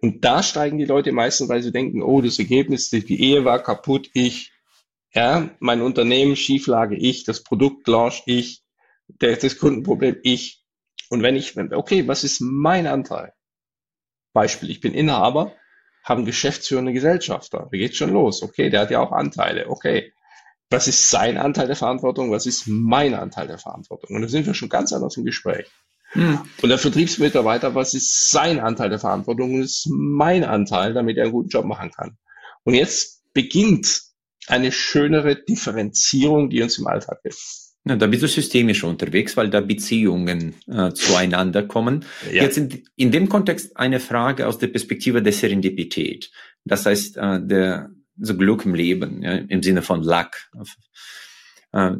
[0.00, 3.62] Und da steigen die Leute meistens, weil sie denken, oh, das Ergebnis, die Ehe war
[3.62, 4.52] kaputt, ich,
[5.12, 8.62] ja, mein Unternehmen, Schieflage, ich, das Produkt launch, ich,
[9.18, 10.62] das Kundenproblem, ich.
[11.10, 13.32] Und wenn ich, okay, was ist mein Anteil?
[14.32, 15.54] Beispiel, ich bin Inhaber,
[16.04, 17.68] habe einen geschäftsführenden Gesellschafter.
[17.70, 18.42] Da geht's schon los.
[18.42, 19.68] Okay, der hat ja auch Anteile.
[19.68, 20.12] Okay.
[20.70, 22.30] Was ist sein Anteil der Verantwortung?
[22.30, 24.16] Was ist mein Anteil der Verantwortung?
[24.16, 25.66] Und da sind wir schon ganz anders im Gespräch.
[26.12, 26.40] Hm.
[26.62, 29.54] Und der Vertriebsmitarbeiter, was ist sein Anteil der Verantwortung?
[29.54, 32.16] Und ist mein Anteil, damit er einen guten Job machen kann.
[32.64, 34.02] Und jetzt beginnt
[34.46, 37.68] eine schönere Differenzierung, die uns im Alltag hilft.
[37.84, 42.04] Ja, da bist du systemisch unterwegs, weil da Beziehungen äh, zueinander kommen.
[42.32, 42.42] Ja.
[42.42, 46.30] Jetzt in, in dem Kontext eine Frage aus der Perspektive der Serendipität.
[46.64, 47.90] Das heißt, äh, der
[48.20, 50.32] so Glück im Leben, ja, im Sinne von Luck.
[51.72, 51.92] Äh,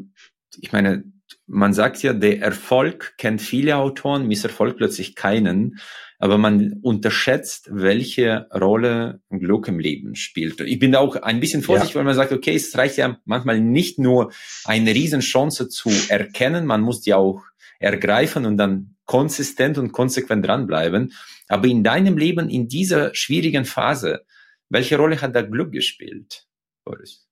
[0.61, 1.05] ich meine,
[1.49, 5.79] man sagt ja, der Erfolg kennt viele Autoren, Misserfolg plötzlich keinen
[6.19, 10.61] aber man unterschätzt, welche Rolle Glück im Leben spielt.
[10.61, 11.99] Ich bin da auch ein bisschen vorsichtig, ja.
[11.99, 14.33] weil man sagt, okay, es reicht ja manchmal nicht nur
[14.65, 17.43] eine Riesenchance zu erkennen, man muss die auch
[17.79, 21.13] ergreifen und dann konsistent und konsequent dranbleiben.
[21.47, 24.25] Aber in deinem Leben, in dieser schwierigen Phase,
[24.69, 26.47] welche Rolle hat da Glück gespielt,
[26.85, 27.27] Boris?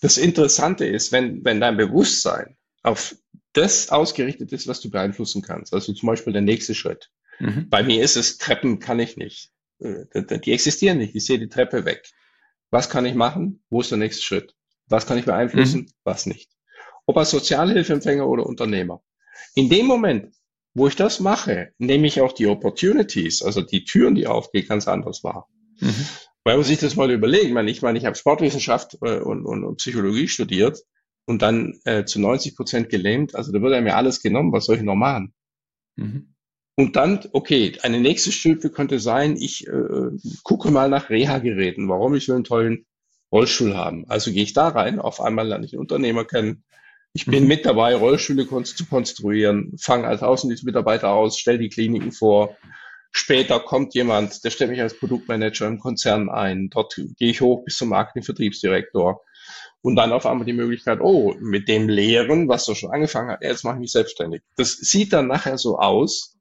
[0.00, 3.16] Das Interessante ist, wenn, wenn dein Bewusstsein auf
[3.52, 7.68] das ausgerichtet ist, was du beeinflussen kannst, also zum Beispiel der nächste Schritt, Mhm.
[7.68, 9.50] Bei mir ist es, Treppen kann ich nicht.
[9.78, 11.14] Äh, die existieren nicht.
[11.14, 12.04] Ich sehe die Treppe weg.
[12.70, 13.64] Was kann ich machen?
[13.70, 14.54] Wo ist der nächste Schritt?
[14.86, 15.80] Was kann ich beeinflussen?
[15.82, 15.92] Mhm.
[16.04, 16.50] Was nicht?
[17.06, 19.02] Ob als Sozialhilfeempfänger oder Unternehmer.
[19.54, 20.34] In dem Moment,
[20.74, 24.86] wo ich das mache, nehme ich auch die Opportunities, also die Türen, die aufgehen, ganz
[24.86, 25.48] anders wahr.
[25.80, 26.06] Mhm.
[26.44, 29.44] Weil man sich das mal überlegen, ich meine, ich, meine, ich habe Sportwissenschaft äh, und,
[29.46, 30.78] und, und Psychologie studiert
[31.26, 33.34] und dann äh, zu 90 Prozent gelähmt.
[33.34, 35.32] Also da wird ja mir alles genommen, was soll ich noch machen?
[35.96, 36.34] Mhm.
[36.76, 40.10] Und dann, okay, eine nächste Stufe könnte sein, ich äh,
[40.42, 42.86] gucke mal nach Reha-Geräten, warum ich will einen tollen
[43.30, 44.06] Rollstuhl haben.
[44.08, 46.64] Also gehe ich da rein, auf einmal lerne ich einen Unternehmer kennen.
[47.12, 47.48] Ich bin mhm.
[47.48, 52.56] mit dabei, Rollstühle zu konstruieren, fange als Außendienstmitarbeiter aus, stelle die Kliniken vor.
[53.12, 56.70] Später kommt jemand, der stellt mich als Produktmanager im Konzern ein.
[56.70, 59.20] Dort gehe ich hoch bis zum Marketing-Vertriebsdirektor.
[59.82, 63.42] Und dann auf einmal die Möglichkeit, oh, mit dem Lehren, was du schon angefangen hast,
[63.42, 64.42] jetzt mache ich mich selbstständig.
[64.56, 66.38] Das sieht dann nachher so aus,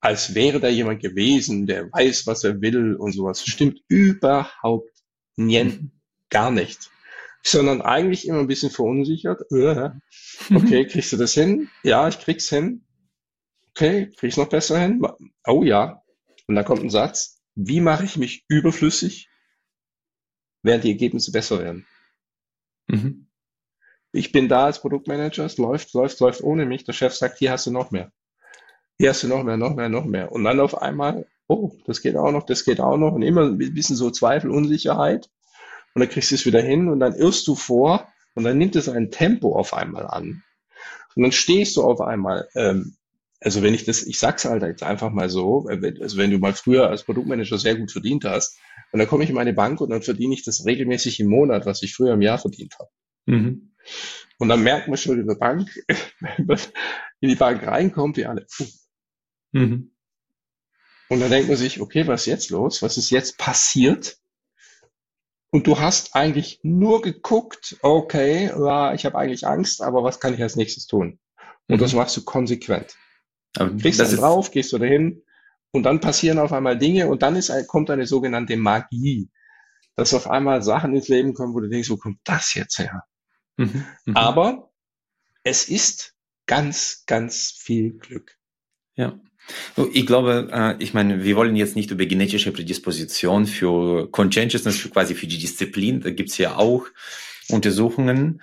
[0.00, 3.44] als wäre da jemand gewesen, der weiß, was er will und sowas.
[3.44, 4.90] Stimmt überhaupt
[5.36, 5.90] nicht, mhm.
[6.30, 6.90] gar nicht.
[7.42, 9.40] Sondern eigentlich immer ein bisschen verunsichert.
[9.52, 9.90] Äh,
[10.52, 11.70] okay, kriegst du das hin?
[11.84, 12.84] Ja, ich krieg's hin.
[13.70, 15.00] Okay, krieg's noch besser hin?
[15.46, 16.02] Oh ja.
[16.48, 17.40] Und dann kommt ein Satz.
[17.54, 19.28] Wie mache ich mich überflüssig,
[20.62, 21.86] während die Ergebnisse besser werden?
[22.88, 23.26] Mhm.
[24.12, 26.84] Ich bin da als Produktmanager, es läuft, läuft, läuft ohne mich.
[26.84, 28.10] Der Chef sagt, hier hast du noch mehr
[28.98, 30.32] hier hast du noch mehr, noch mehr, noch mehr.
[30.32, 33.12] Und dann auf einmal, oh, das geht auch noch, das geht auch noch.
[33.12, 35.30] Und immer ein bisschen so Zweifel, Unsicherheit.
[35.94, 38.76] Und dann kriegst du es wieder hin und dann irrst du vor und dann nimmt
[38.76, 40.42] es ein Tempo auf einmal an.
[41.14, 42.96] Und dann stehst du auf einmal, ähm,
[43.40, 46.52] also wenn ich das, ich sag's halt jetzt einfach mal so, also wenn du mal
[46.52, 48.58] früher als Produktmanager sehr gut verdient hast,
[48.92, 51.66] und dann komme ich in meine Bank und dann verdiene ich das regelmäßig im Monat,
[51.66, 52.90] was ich früher im Jahr verdient habe.
[53.26, 53.74] Mhm.
[54.38, 55.68] Und dann merkt man schon in der Bank,
[56.20, 56.58] wenn man
[57.20, 58.46] in die Bank reinkommt, wie alle,
[59.52, 59.92] Mhm.
[61.08, 62.82] Und dann denkt man sich, okay, was ist jetzt los?
[62.82, 64.18] Was ist jetzt passiert?
[65.50, 70.34] Und du hast eigentlich nur geguckt, okay, ja, ich habe eigentlich Angst, aber was kann
[70.34, 71.18] ich als nächstes tun?
[71.66, 71.80] Und mhm.
[71.80, 72.94] das machst du konsequent.
[73.56, 75.22] Aber Kriegst dann drauf, gehst du dahin
[75.72, 79.30] und dann passieren auf einmal Dinge und dann ist, kommt eine sogenannte Magie,
[79.96, 83.02] dass auf einmal Sachen ins Leben kommen, wo du denkst, wo kommt das jetzt her?
[83.56, 83.84] Mhm.
[84.06, 84.16] Mhm.
[84.16, 84.70] Aber
[85.42, 86.14] es ist
[86.46, 88.36] ganz, ganz viel Glück.
[88.94, 89.18] Ja.
[89.92, 94.90] Ich glaube, äh, ich meine, wir wollen jetzt nicht über genetische Prädisposition für Conscientiousness, für
[94.90, 96.86] quasi für die Disziplin, da gibt's ja auch
[97.48, 98.42] Untersuchungen.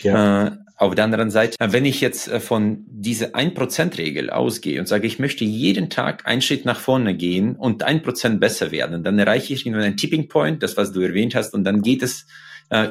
[0.00, 0.58] Ja.
[0.82, 5.06] Äh, auf der anderen Seite, wenn ich jetzt äh, von dieser 1%-Regel ausgehe und sage,
[5.06, 9.18] ich möchte jeden Tag einen Schritt nach vorne gehen und ein Prozent besser werden, dann
[9.18, 12.26] erreiche ich einen Tipping Point, das was du erwähnt hast, und dann geht es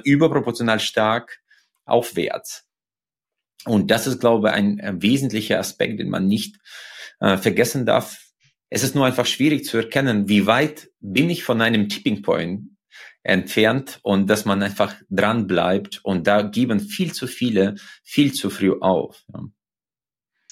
[0.04, 1.40] überproportional stark
[1.86, 2.68] aufwärts.
[3.66, 6.58] Und das ist, glaube ich, ein, ein wesentlicher Aspekt, den man nicht
[7.20, 8.20] äh, vergessen darf.
[8.70, 12.71] Es ist nur einfach schwierig zu erkennen, wie weit bin ich von einem Tipping Point
[13.24, 18.50] entfernt und dass man einfach dran bleibt und da geben viel zu viele viel zu
[18.50, 19.24] früh auf.
[19.34, 19.44] Ja.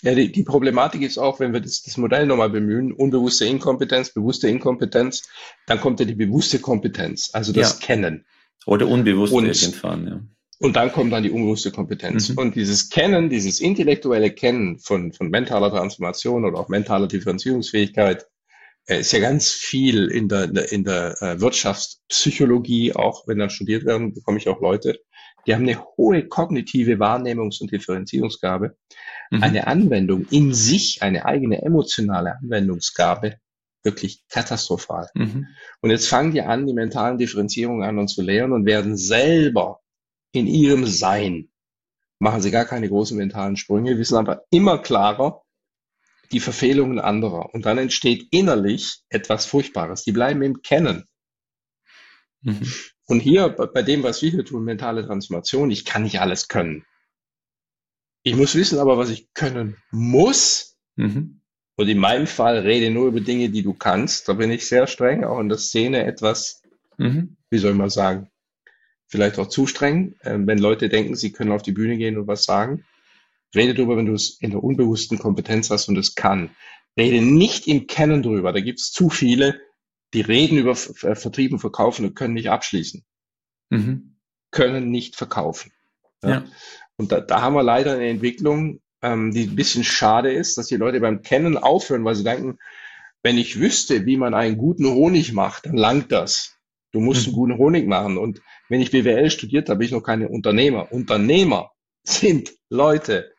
[0.02, 4.14] Ja, die, die Problematik ist auch, wenn wir das, das Modell nochmal bemühen, unbewusste Inkompetenz,
[4.14, 5.28] bewusste Inkompetenz,
[5.68, 7.86] dann kommt ja die bewusste Kompetenz, also das ja.
[7.86, 8.26] Kennen.
[8.66, 10.22] Oder unbewusst und, irgendwann, ja.
[10.60, 12.30] Und dann kommt dann die unbewusste Kompetenz.
[12.30, 12.38] Mhm.
[12.38, 18.26] Und dieses Kennen, dieses intellektuelle Kennen von, von mentaler Transformation oder auch mentaler Differenzierungsfähigkeit, äh,
[18.98, 24.14] ist ja ganz viel in der, in der äh, Wirtschaftspsychologie, auch wenn dann studiert werden,
[24.14, 25.00] bekomme ich auch Leute,
[25.46, 28.78] die haben eine hohe kognitive Wahrnehmungs- und Differenzierungsgabe.
[29.32, 29.44] Mhm.
[29.44, 33.38] Eine Anwendung in sich, eine eigene emotionale Anwendungsgabe,
[33.84, 35.10] wirklich katastrophal.
[35.14, 35.48] Mhm.
[35.82, 39.80] Und jetzt fangen die an, die mentalen Differenzierungen an und zu lehren und werden selber
[40.32, 41.50] in ihrem Sein,
[42.20, 45.44] machen sie gar keine großen mentalen Sprünge, wissen aber immer klarer
[46.32, 47.54] die Verfehlungen anderer.
[47.54, 50.04] Und dann entsteht innerlich etwas Furchtbares.
[50.04, 51.06] Die bleiben im Kennen.
[52.42, 52.72] Mhm.
[53.06, 56.86] Und hier bei dem, was wir hier tun, mentale Transformation, ich kann nicht alles können.
[58.24, 60.78] Ich muss wissen aber, was ich können muss.
[60.96, 61.42] Mhm.
[61.76, 64.28] Und in meinem Fall rede nur über Dinge, die du kannst.
[64.28, 66.62] Da bin ich sehr streng, auch in der Szene etwas,
[66.98, 67.38] mhm.
[67.50, 68.30] wie soll man sagen,
[69.08, 70.16] vielleicht auch zu streng.
[70.20, 72.86] Äh, wenn Leute denken, sie können auf die Bühne gehen und was sagen.
[73.56, 76.52] Rede darüber, wenn du es in der unbewussten Kompetenz hast und es kann.
[76.98, 78.54] Rede nicht im Kennen drüber.
[78.54, 79.60] Da gibt es zu viele,
[80.14, 83.04] die reden über Vertrieb und Verkaufen und können nicht abschließen.
[83.70, 84.16] Mhm.
[84.52, 85.72] Können nicht verkaufen.
[86.24, 86.30] Ja.
[86.30, 86.46] ja.
[86.98, 90.68] Und da, da haben wir leider eine Entwicklung, ähm, die ein bisschen schade ist, dass
[90.68, 92.58] die Leute beim Kennen aufhören, weil sie denken,
[93.24, 96.58] wenn ich wüsste, wie man einen guten Honig macht, dann langt das.
[96.92, 97.28] Du musst mhm.
[97.28, 98.18] einen guten Honig machen.
[98.18, 100.92] Und wenn ich BWL studiert habe, bin ich noch keine Unternehmer.
[100.92, 101.72] Unternehmer
[102.04, 103.32] sind Leute,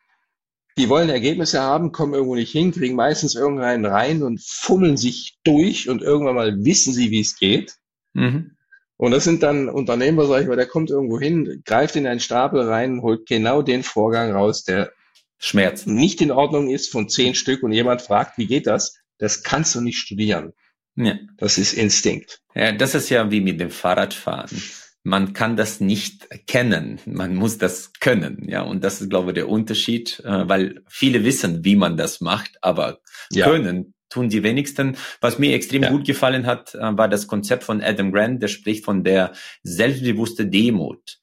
[0.77, 5.37] die wollen Ergebnisse haben, kommen irgendwo nicht hin, kriegen meistens irgendeinen rein und fummeln sich
[5.43, 7.75] durch und irgendwann mal wissen sie, wie es geht.
[8.13, 8.55] Mhm.
[8.97, 12.19] Und das sind dann Unternehmer, sag ich mal, der kommt irgendwo hin, greift in einen
[12.19, 14.91] Stapel rein, holt genau den Vorgang raus, der
[15.39, 18.99] Schmerz nicht in Ordnung ist von zehn Stück und jemand fragt, wie geht das?
[19.17, 20.53] Das kannst du nicht studieren.
[20.95, 21.15] Ja.
[21.37, 22.41] Das ist Instinkt.
[22.53, 24.61] Ja, das ist ja wie mit dem Fahrradfahren
[25.03, 29.35] man kann das nicht kennen, man muss das können, ja, und das ist, glaube ich,
[29.35, 32.99] der Unterschied, äh, weil viele wissen, wie man das macht, aber
[33.31, 33.45] ja.
[33.45, 34.97] können tun die wenigsten.
[35.21, 35.89] Was mir extrem ja.
[35.89, 39.33] gut gefallen hat, äh, war das Konzept von Adam Grant, der spricht von der
[39.63, 41.17] selbstbewusste Demut.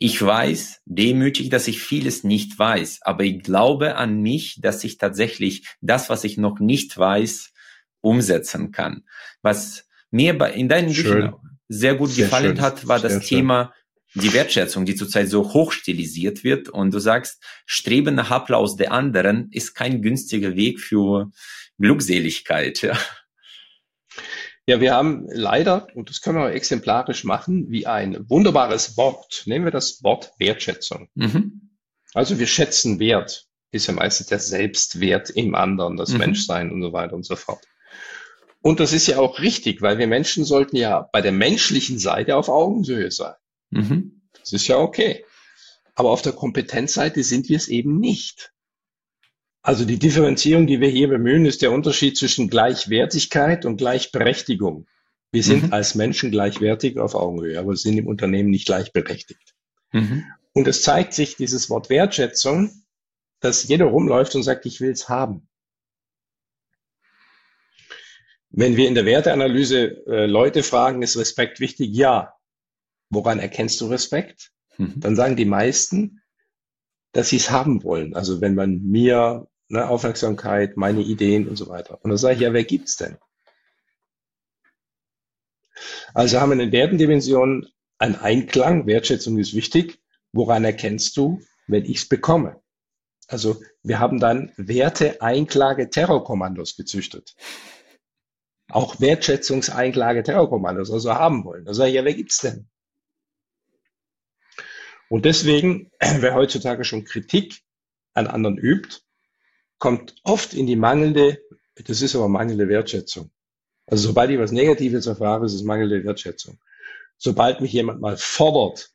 [0.00, 4.98] Ich weiß demütig, dass ich vieles nicht weiß, aber ich glaube an mich, dass ich
[4.98, 7.52] tatsächlich das, was ich noch nicht weiß,
[8.00, 9.04] umsetzen kann.
[9.42, 11.34] Was mir bei, in deinen Büchern
[11.68, 12.60] sehr gut sehr gefallen schön.
[12.60, 13.22] hat, war das schön.
[13.22, 13.72] Thema
[14.14, 16.68] die Wertschätzung, die zurzeit so hoch stilisiert wird.
[16.68, 21.30] Und du sagst, Streben nach Applaus der anderen ist kein günstiger Weg für
[21.78, 22.82] Glückseligkeit.
[22.82, 22.98] Ja.
[24.66, 29.42] Ja, wir haben leider, und das können wir exemplarisch machen, wie ein wunderbares Wort.
[29.44, 31.08] Nehmen wir das Wort Wertschätzung.
[31.14, 31.76] Mhm.
[32.14, 36.18] Also wir schätzen Wert, ist ja meistens der Selbstwert im anderen, das mhm.
[36.18, 37.62] Menschsein und so weiter und so fort.
[38.64, 42.34] Und das ist ja auch richtig, weil wir Menschen sollten ja bei der menschlichen Seite
[42.34, 43.34] auf Augenhöhe sein.
[43.68, 44.22] Mhm.
[44.40, 45.22] Das ist ja okay.
[45.94, 48.54] Aber auf der Kompetenzseite sind wir es eben nicht.
[49.60, 54.86] Also die Differenzierung, die wir hier bemühen, ist der Unterschied zwischen Gleichwertigkeit und Gleichberechtigung.
[55.30, 55.72] Wir sind mhm.
[55.74, 59.54] als Menschen gleichwertig auf Augenhöhe, aber sind im Unternehmen nicht gleichberechtigt.
[59.92, 60.24] Mhm.
[60.54, 62.70] Und es zeigt sich dieses Wort Wertschätzung,
[63.40, 65.48] dass jeder rumläuft und sagt, ich will es haben.
[68.56, 71.90] Wenn wir in der Werteanalyse äh, Leute fragen, ist Respekt wichtig?
[71.92, 72.34] Ja.
[73.10, 74.52] Woran erkennst du Respekt?
[74.78, 74.94] Mhm.
[74.96, 76.22] Dann sagen die meisten,
[77.12, 78.14] dass sie es haben wollen.
[78.14, 81.98] Also wenn man mir ne, Aufmerksamkeit, meine Ideen und so weiter.
[82.04, 83.18] Und dann sage ich, ja, wer gibt's denn?
[86.14, 87.66] Also haben wir in den Wertendimensionen
[87.98, 89.98] einen Einklang, Wertschätzung ist wichtig.
[90.32, 92.62] Woran erkennst du, wenn ich es bekomme?
[93.26, 97.34] Also wir haben dann Werte, Einklage, Terrorkommandos gezüchtet
[98.74, 101.64] auch Wertschätzungseinklage Terrorkommandos also haben wollen.
[101.64, 102.68] Da sage ich, ja, wer gibt's denn?
[105.08, 107.62] Und deswegen, wer heutzutage schon Kritik
[108.14, 108.98] an anderen übt,
[109.78, 111.40] kommt oft in die mangelnde,
[111.86, 113.30] das ist aber mangelnde Wertschätzung.
[113.86, 116.58] Also sobald ich was Negatives erfahre, ist es mangelnde Wertschätzung.
[117.16, 118.90] Sobald mich jemand mal fordert,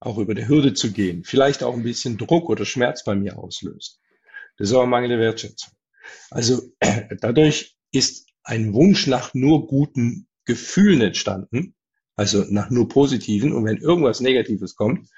[0.00, 3.36] auch über die Hürde zu gehen, vielleicht auch ein bisschen Druck oder Schmerz bei mir
[3.36, 4.00] auslöst,
[4.56, 5.74] das ist aber mangelnde Wertschätzung.
[6.30, 6.62] Also
[7.20, 11.74] dadurch ist ein Wunsch nach nur guten Gefühlen entstanden,
[12.16, 13.52] also nach nur positiven.
[13.52, 15.10] Und wenn irgendwas Negatives kommt,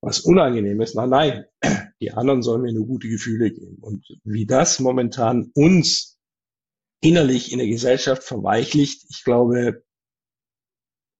[0.00, 1.44] was unangenehm ist, na nein,
[2.00, 3.76] die anderen sollen mir nur gute Gefühle geben.
[3.80, 6.18] Und wie das momentan uns
[7.02, 9.84] innerlich in der Gesellschaft verweichlicht, ich glaube,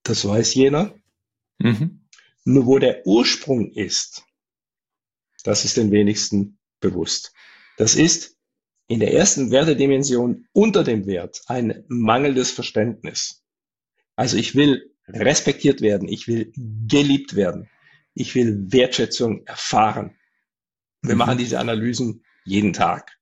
[0.05, 0.95] das weiß jener.
[1.59, 2.09] Mhm.
[2.45, 4.25] Nur wo der Ursprung ist,
[5.45, 7.35] das ist den wenigsten bewusst.
[7.77, 8.32] Das ist
[8.93, 13.43] in der ersten Wertedimension unter dem Wert ein mangelndes Verständnis.
[14.17, 16.53] Also ich will respektiert werden, ich will
[16.87, 17.71] geliebt werden,
[18.13, 20.15] ich will Wertschätzung erfahren.
[21.01, 21.21] Wir mhm.
[21.21, 23.19] machen diese Analysen jeden Tag,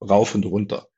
[0.00, 0.88] rauf und runter.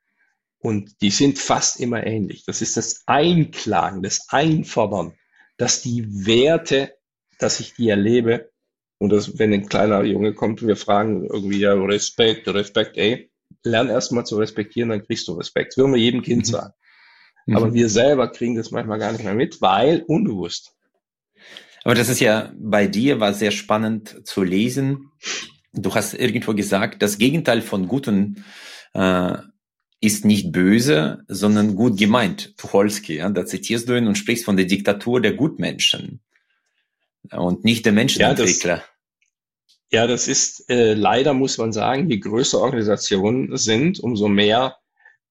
[0.61, 2.45] Und die sind fast immer ähnlich.
[2.45, 5.15] Das ist das Einklagen, das Einfordern,
[5.57, 6.95] dass die Werte,
[7.41, 8.53] dass ich die erlebe,
[8.99, 13.30] und das, wenn ein kleiner Junge kommt, wir fragen irgendwie ja Respekt, Respekt, ey,
[13.65, 15.73] lern erstmal zu respektieren, dann kriegst du Respekt.
[15.73, 16.51] Das würden wir jedem Kind mhm.
[16.51, 16.75] sagen.
[17.47, 17.57] Mhm.
[17.57, 20.75] Aber wir selber kriegen das manchmal gar nicht mehr mit, weil unbewusst.
[21.85, 25.11] Aber das ist ja bei dir war sehr spannend zu lesen.
[25.73, 28.45] Du hast irgendwo gesagt, das Gegenteil von guten
[28.93, 29.37] äh,
[30.01, 32.57] ist nicht böse, sondern gut gemeint.
[32.57, 36.21] Tucholsky, ja, da zitierst du ihn und sprichst von der Diktatur der Gutmenschen
[37.31, 38.77] und nicht der Menschenentwickler.
[38.77, 38.85] Ja,
[39.91, 44.79] ja, das ist äh, leider, muss man sagen, je größer Organisationen sind, umso mehr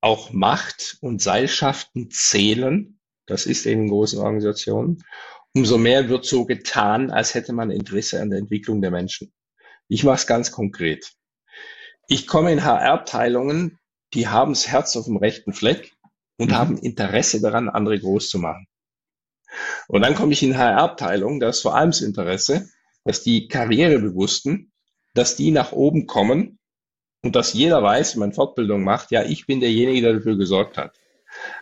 [0.02, 3.00] auch Macht und Seilschaften zählen.
[3.26, 5.04] Das ist eben in großen Organisationen.
[5.54, 9.34] Umso mehr wird so getan, als hätte man Interesse an der Entwicklung der Menschen.
[9.88, 11.14] Ich mache es ganz konkret.
[12.08, 13.80] Ich komme in HR-Abteilungen,
[14.14, 15.94] die haben das Herz auf dem rechten Fleck
[16.38, 16.56] und mhm.
[16.56, 18.68] haben Interesse daran, andere groß zu machen.
[19.88, 22.70] Und dann komme ich in HR-Abteilungen, da ist vor allem das Interesse,
[23.04, 24.72] dass die Karrierebewussten,
[25.14, 26.60] dass die nach oben kommen
[27.24, 30.78] und dass jeder weiß, wenn man Fortbildung macht, ja, ich bin derjenige, der dafür gesorgt
[30.78, 30.96] hat.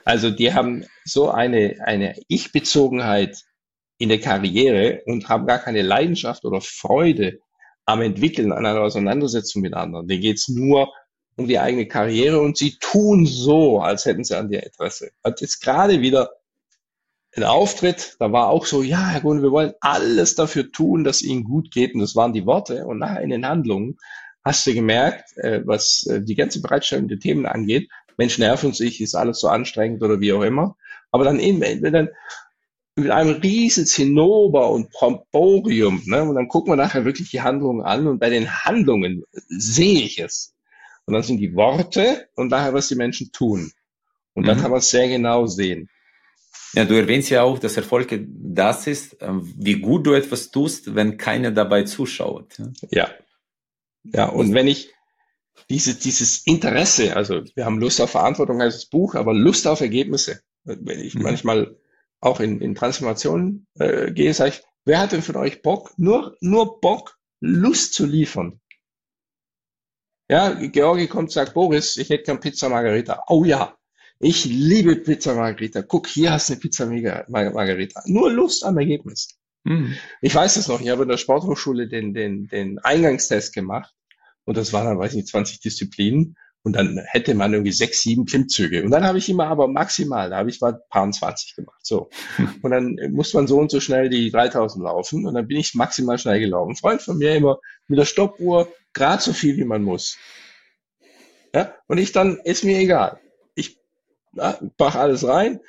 [0.05, 3.41] Also die haben so eine, eine Ich-Bezogenheit
[3.97, 7.39] in der Karriere und haben gar keine Leidenschaft oder Freude
[7.85, 10.07] am Entwickeln an einer Auseinandersetzung mit anderen.
[10.07, 10.93] Denen geht's nur
[11.35, 15.11] um die eigene Karriere und sie tun so, als hätten sie an dir Interesse.
[15.23, 16.31] Hat jetzt gerade wieder
[17.37, 21.21] ein Auftritt, da war auch so, ja, Herr Gunn, wir wollen alles dafür tun, dass
[21.21, 21.93] Ihnen gut geht.
[21.93, 22.85] Und das waren die Worte.
[22.85, 23.97] Und nachher in den Handlungen
[24.43, 28.99] hast du gemerkt, äh, was äh, die ganze Bereitstellung der Themen angeht, Mensch nerven sich,
[28.99, 30.75] ist alles so anstrengend oder wie auch immer.
[31.11, 32.09] Aber dann eben, wenn dann
[32.95, 37.85] mit einem riesen Zinnober und Promporium, ne, und dann gucken wir nachher wirklich die Handlungen
[37.85, 40.55] an und bei den Handlungen sehe ich es.
[41.05, 43.71] Und dann sind die Worte und nachher, was die Menschen tun.
[44.33, 44.47] Und mhm.
[44.47, 45.89] dann kann man es sehr genau sehen.
[46.73, 50.95] Ja, du erwähnst ja auch, dass Erfolg das ist, ähm, wie gut du etwas tust,
[50.95, 52.61] wenn keiner dabei zuschaut.
[52.89, 53.09] Ja.
[54.03, 54.93] Ja, und wenn ich
[55.69, 59.81] diese, dieses Interesse, also wir haben Lust auf Verantwortung heißt das Buch, aber Lust auf
[59.81, 60.41] Ergebnisse.
[60.63, 61.23] Wenn ich mhm.
[61.23, 61.77] manchmal
[62.19, 66.37] auch in, in Transformationen äh, gehe, sage ich, wer hat denn von euch Bock, nur,
[66.41, 68.59] nur Bock, Lust zu liefern?
[70.29, 73.23] Ja, Georgi kommt, sagt, Boris, ich hätte gern Pizza Margarita.
[73.27, 73.76] Oh ja,
[74.19, 75.81] ich liebe Pizza Margarita.
[75.81, 76.85] Guck, hier hast du eine Pizza
[77.27, 78.01] Margarita.
[78.05, 79.37] Nur Lust am Ergebnis.
[79.63, 79.95] Mhm.
[80.21, 83.93] Ich weiß es noch, ich habe in der Sporthochschule den, den, den Eingangstest gemacht
[84.45, 88.01] und das waren dann, weiß ich nicht, 20 Disziplinen und dann hätte man irgendwie sechs,
[88.01, 88.83] sieben Klimmzüge.
[88.83, 91.79] Und dann habe ich immer aber maximal, da habe ich mal paar 20 gemacht.
[91.83, 92.09] So.
[92.61, 95.25] Und dann muss man so und so schnell die 3000 laufen.
[95.25, 96.71] Und dann bin ich maximal schnell gelaufen.
[96.71, 100.17] Ein Freund von mir immer mit der Stoppuhr gerade so viel, wie man muss.
[101.53, 101.73] Ja?
[101.87, 103.21] Und ich dann, ist mir egal
[104.37, 105.59] na, alles rein.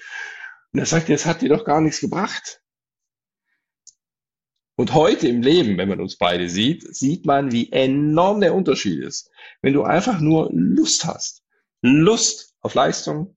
[0.73, 2.62] Und er sagt, das hat dir doch gar nichts gebracht.
[4.77, 9.03] Und heute im Leben, wenn man uns beide sieht, sieht man, wie enorm der Unterschied
[9.03, 9.31] ist.
[9.61, 11.43] Wenn du einfach nur Lust hast.
[11.81, 13.37] Lust auf Leistung,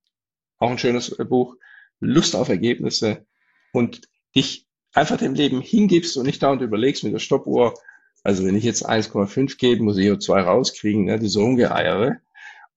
[0.57, 1.55] auch ein schönes Buch,
[1.99, 3.25] Lust auf Ergebnisse
[3.73, 4.01] und
[4.35, 7.73] dich einfach dem Leben hingibst und nicht dauernd überlegst mit der Stoppuhr,
[8.23, 12.19] also wenn ich jetzt 1,5 gebe, muss ich hier 2 rauskriegen, ne, diese Ungeeiere.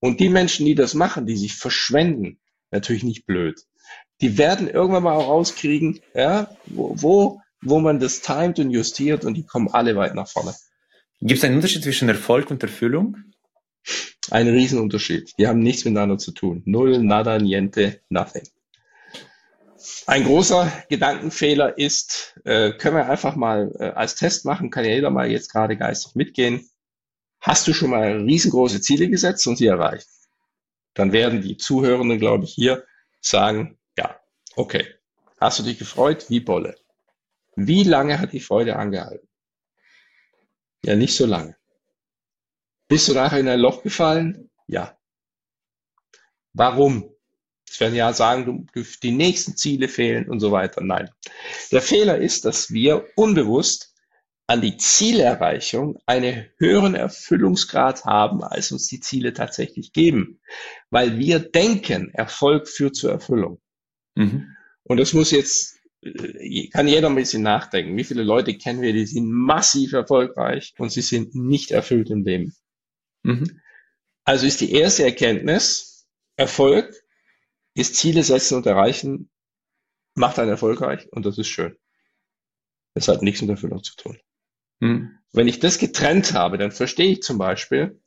[0.01, 2.41] Und die Menschen, die das machen, die sich verschwenden,
[2.75, 3.61] natürlich nicht blöd.
[4.21, 9.25] Die werden irgendwann mal auch rauskriegen, ja, wo, wo, wo man das timet und justiert
[9.25, 10.55] und die kommen alle weit nach vorne.
[11.21, 13.17] Gibt es einen Unterschied zwischen Erfolg und Erfüllung?
[14.31, 15.33] Ein Riesenunterschied.
[15.39, 16.63] Die haben nichts miteinander zu tun.
[16.65, 18.43] Null, nada, niente, nothing.
[20.07, 24.93] Ein großer Gedankenfehler ist, äh, können wir einfach mal äh, als Test machen, kann ja
[24.93, 26.69] jeder mal jetzt gerade geistig mitgehen.
[27.41, 30.09] Hast du schon mal riesengroße Ziele gesetzt und sie erreicht?
[30.95, 32.85] Dann werden die Zuhörenden, glaube ich, hier
[33.21, 34.21] sagen, ja,
[34.57, 34.87] okay,
[35.41, 36.27] hast du dich gefreut?
[36.29, 36.77] Wie Bolle.
[37.57, 39.29] Wie lange hat die Freude angehalten?
[40.85, 41.57] Ja, nicht so lange.
[42.89, 44.51] Bist du nachher in ein Loch gefallen?
[44.67, 44.99] Ja.
[46.53, 47.11] Warum?
[47.69, 48.69] Es werden ja sagen,
[49.03, 50.81] die nächsten Ziele fehlen und so weiter.
[50.83, 51.11] Nein.
[51.73, 53.94] Der Fehler ist, dass wir unbewusst
[54.47, 60.41] an die Zielerreichung einen höheren Erfüllungsgrad haben, als uns die Ziele tatsächlich geben.
[60.91, 63.61] Weil wir denken, Erfolg führt zur Erfüllung.
[64.15, 64.55] Mhm.
[64.83, 67.97] Und das muss jetzt, äh, kann jeder ein bisschen nachdenken.
[67.97, 72.25] Wie viele Leute kennen wir, die sind massiv erfolgreich und sie sind nicht erfüllt im
[72.25, 72.55] Leben.
[73.23, 73.61] Mhm.
[74.25, 76.95] Also ist die erste Erkenntnis, Erfolg
[77.75, 79.31] ist Ziele setzen und erreichen,
[80.15, 81.77] macht einen erfolgreich und das ist schön.
[82.95, 84.19] Das hat nichts mit Erfüllung zu tun.
[84.85, 85.19] Hm.
[85.33, 88.01] Wenn ich das getrennt habe, dann verstehe ich zum Beispiel,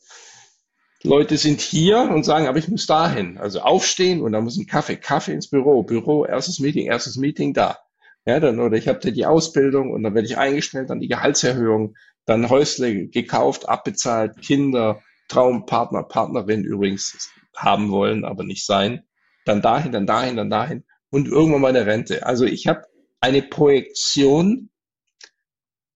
[1.03, 3.39] Leute sind hier und sagen, aber ich muss dahin.
[3.39, 7.53] Also aufstehen und dann muss ein Kaffee, Kaffee ins Büro, Büro, erstes Meeting, erstes Meeting
[7.53, 7.79] da.
[8.25, 11.07] Ja, dann, oder ich habe da die Ausbildung und dann werde ich eingestellt, dann die
[11.07, 19.03] Gehaltserhöhung, dann Häusle gekauft, abbezahlt, Kinder, Traumpartner, Partnerin übrigens haben wollen, aber nicht sein.
[19.45, 22.25] Dann dahin, dann dahin, dann dahin und irgendwann meine Rente.
[22.25, 22.83] Also ich habe
[23.19, 24.69] eine Projektion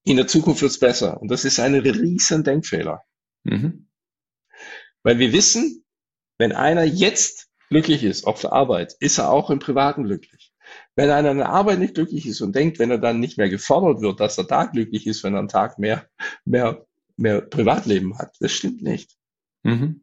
[0.04, 1.20] in der Zukunft wird's besser.
[1.20, 3.02] Und das ist ein riesen Denkfehler.
[3.44, 3.88] Mhm.
[5.02, 5.84] Weil wir wissen,
[6.38, 10.52] wenn einer jetzt glücklich ist auf der Arbeit, ist er auch im Privaten glücklich.
[10.94, 13.48] Wenn einer in der Arbeit nicht glücklich ist und denkt, wenn er dann nicht mehr
[13.48, 16.08] gefordert wird, dass er da glücklich ist, wenn er einen Tag mehr,
[16.44, 16.86] mehr,
[17.16, 19.16] mehr Privatleben hat, das stimmt nicht.
[19.62, 20.02] Mhm.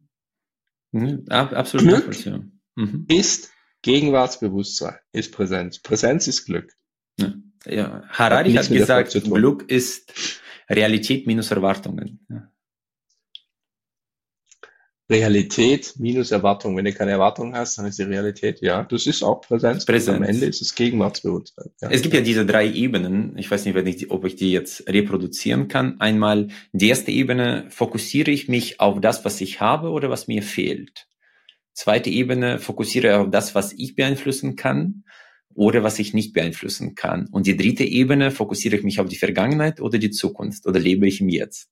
[0.91, 1.25] Mhm.
[1.29, 1.87] Absolut.
[1.87, 2.45] Glück
[2.75, 3.05] mhm.
[3.07, 5.79] ist Gegenwartsbewusstsein, ist Präsenz.
[5.79, 6.73] Präsenz ist Glück.
[7.19, 7.33] Ja.
[7.65, 12.25] Ja, Harari hat, hat gesagt, Glück ist Realität minus Erwartungen.
[12.29, 12.49] Ja.
[15.09, 16.77] Realität minus Erwartung.
[16.77, 19.85] Wenn du keine Erwartung hast, dann ist die Realität, ja, das ist auch Präsenz.
[19.85, 20.17] Präsenz.
[20.17, 21.71] Am Ende ist es Gegenwartsbewusstsein.
[21.81, 21.89] Ja.
[21.89, 23.35] Es gibt ja diese drei Ebenen.
[23.37, 25.99] Ich weiß nicht, ich, ob ich die jetzt reproduzieren kann.
[25.99, 30.43] Einmal, die erste Ebene, fokussiere ich mich auf das, was ich habe oder was mir
[30.43, 31.07] fehlt.
[31.73, 35.05] Zweite Ebene, fokussiere auf das, was ich beeinflussen kann
[35.59, 37.27] oder was ich nicht beeinflussen kann.
[37.33, 41.05] Und die dritte Ebene, fokussiere ich mich auf die Vergangenheit oder die Zukunft oder lebe
[41.05, 41.67] ich im Jetzt?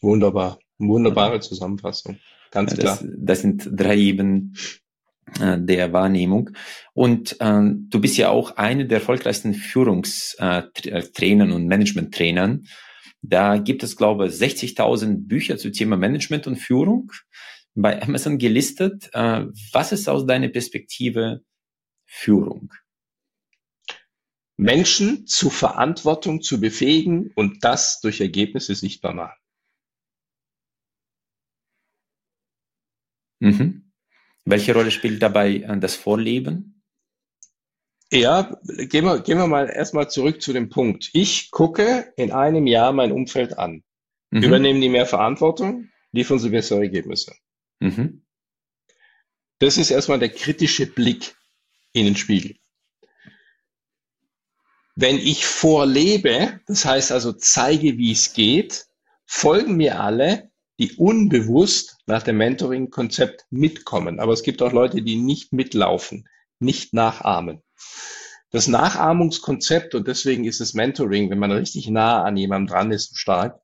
[0.00, 0.58] Wunderbar.
[0.78, 2.16] Wunderbare Zusammenfassung.
[2.50, 2.98] Ganz ja, klar.
[3.02, 4.56] Das, das, sind drei Ebenen
[5.38, 6.52] äh, der Wahrnehmung.
[6.94, 12.64] Und äh, du bist ja auch eine der erfolgreichsten Führungstrainern und Management-Trainern.
[13.20, 17.12] Da gibt es, glaube ich, 60.000 Bücher zu Thema Management und Führung
[17.74, 19.10] bei Amazon gelistet.
[19.12, 21.42] Äh, was ist aus deiner Perspektive
[22.06, 22.72] Führung?
[24.56, 29.38] Menschen zu Verantwortung zu befähigen und das durch Ergebnisse sichtbar machen.
[33.40, 33.92] Mhm.
[34.44, 36.82] Welche Rolle spielt dabei äh, das Vorleben?
[38.12, 41.10] Ja, gehen wir, gehen wir mal erstmal zurück zu dem Punkt.
[41.14, 43.82] Ich gucke in einem Jahr mein Umfeld an.
[44.30, 44.42] Mhm.
[44.42, 47.34] Übernehmen die mehr Verantwortung, liefern sie bessere Ergebnisse.
[47.80, 48.24] Mhm.
[49.58, 51.34] Das ist erstmal der kritische Blick
[51.92, 52.56] in den Spiegel.
[54.96, 58.86] Wenn ich vorlebe, das heißt also zeige, wie es geht,
[59.26, 64.20] folgen mir alle, die unbewusst nach dem Mentoring-Konzept mitkommen.
[64.20, 66.28] Aber es gibt auch Leute, die nicht mitlaufen,
[66.58, 67.62] nicht nachahmen.
[68.50, 73.18] Das Nachahmungskonzept, und deswegen ist das Mentoring, wenn man richtig nah an jemandem dran ist,
[73.18, 73.60] stark,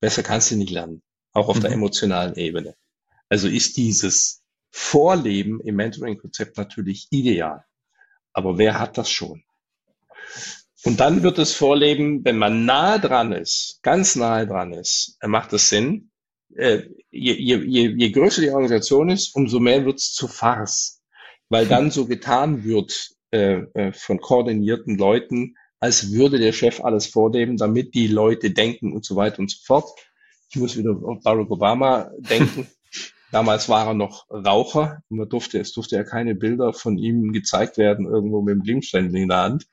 [0.00, 1.62] besser kannst du nicht lernen, auch auf mhm.
[1.62, 2.76] der emotionalen Ebene.
[3.30, 7.64] Also ist dieses Vorleben im Mentoring-Konzept natürlich ideal.
[8.34, 9.44] Aber wer hat das schon?
[10.84, 15.52] Und dann wird es Vorleben, wenn man nahe dran ist, ganz nahe dran ist, macht
[15.54, 16.10] es Sinn.
[16.54, 21.02] Äh, je, je, je, je größer die Organisation ist, umso mehr wird es zu Farce,
[21.48, 27.06] weil dann so getan wird äh, äh, von koordinierten Leuten, als würde der Chef alles
[27.06, 29.88] vorleben, damit die Leute denken und so weiter und so fort.
[30.50, 32.66] Ich muss wieder auf Barack Obama denken.
[33.32, 37.32] Damals war er noch Raucher und man durfte, es durfte ja keine Bilder von ihm
[37.32, 39.66] gezeigt werden, irgendwo mit dem Glimmständel in der Hand.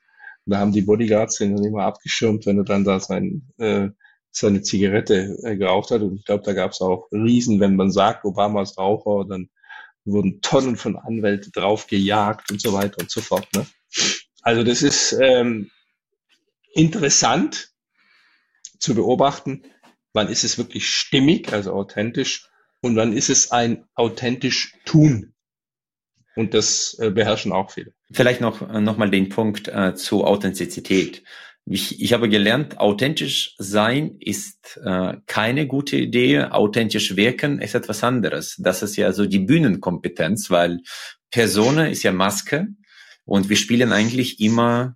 [0.46, 3.88] Da haben die Bodyguards den dann immer abgeschirmt, wenn er dann da sein, äh,
[4.30, 6.02] seine Zigarette äh, geraucht hat.
[6.02, 9.50] Und ich glaube, da gab es auch Riesen, wenn man sagt, Obamas Raucher, dann
[10.04, 13.46] wurden Tonnen von Anwälten drauf gejagt und so weiter und so fort.
[13.54, 13.66] Ne?
[14.42, 15.70] Also das ist ähm,
[16.72, 17.72] interessant
[18.80, 19.62] zu beobachten,
[20.12, 22.48] wann ist es wirklich stimmig, also authentisch,
[22.80, 25.31] und wann ist es ein authentisch Tun.
[26.34, 27.92] Und das äh, beherrschen auch viele.
[28.10, 31.22] Vielleicht noch, äh, noch mal den Punkt äh, zu Authentizität.
[31.64, 36.44] Ich, ich habe gelernt, authentisch sein ist äh, keine gute Idee.
[36.44, 38.56] Authentisch wirken ist etwas anderes.
[38.58, 40.80] Das ist ja so die Bühnenkompetenz, weil
[41.30, 42.68] Persona ist ja Maske
[43.24, 44.94] und wir spielen eigentlich immer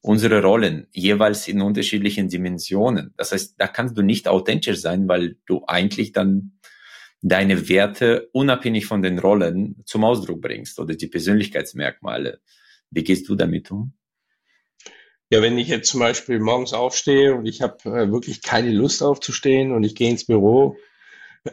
[0.00, 3.12] unsere Rollen jeweils in unterschiedlichen Dimensionen.
[3.16, 6.52] Das heißt, da kannst du nicht authentisch sein, weil du eigentlich dann
[7.22, 12.40] deine Werte unabhängig von den Rollen zum Ausdruck bringst oder die Persönlichkeitsmerkmale.
[12.90, 13.92] Wie gehst du damit um?
[15.32, 19.02] Ja, wenn ich jetzt zum Beispiel morgens aufstehe und ich habe äh, wirklich keine Lust
[19.02, 20.76] aufzustehen und ich gehe ins Büro,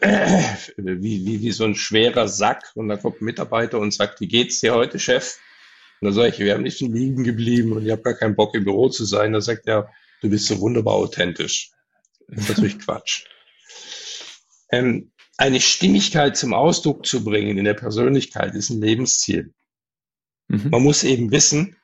[0.01, 0.41] äh,
[0.77, 4.27] wie, wie, wie so ein schwerer Sack und da kommt ein Mitarbeiter und sagt, wie
[4.27, 5.37] geht's dir heute, Chef?
[6.01, 8.55] Und dann sage ich, wir haben nicht liegen geblieben und ich habe gar keinen Bock
[8.55, 9.33] im Büro zu sein.
[9.33, 9.91] Da sagt er,
[10.21, 11.71] du bist so wunderbar authentisch.
[12.27, 13.25] Das ist natürlich Quatsch.
[14.71, 19.53] Ähm, eine Stimmigkeit zum Ausdruck zu bringen in der Persönlichkeit ist ein Lebensziel.
[20.47, 20.69] Mhm.
[20.71, 21.77] Man muss eben wissen,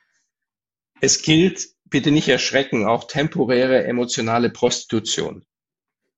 [1.02, 5.46] es gilt, bitte nicht erschrecken, auch temporäre emotionale Prostitution.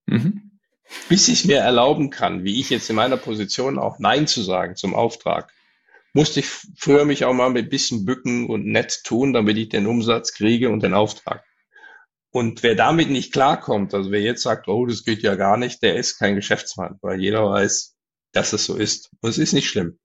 [0.05, 0.59] Mhm.
[1.09, 4.75] Bis ich mir erlauben kann, wie ich jetzt in meiner Position auch Nein zu sagen
[4.75, 5.51] zum Auftrag,
[6.13, 9.87] musste ich früher mich auch mal ein bisschen bücken und nett tun, damit ich den
[9.87, 11.44] Umsatz kriege und den Auftrag.
[12.35, 15.81] Und wer damit nicht klarkommt, also wer jetzt sagt, oh, das geht ja gar nicht,
[15.81, 17.95] der ist kein Geschäftsmann, weil jeder weiß,
[18.33, 19.09] dass es so ist.
[19.21, 19.99] Und es ist nicht schlimm.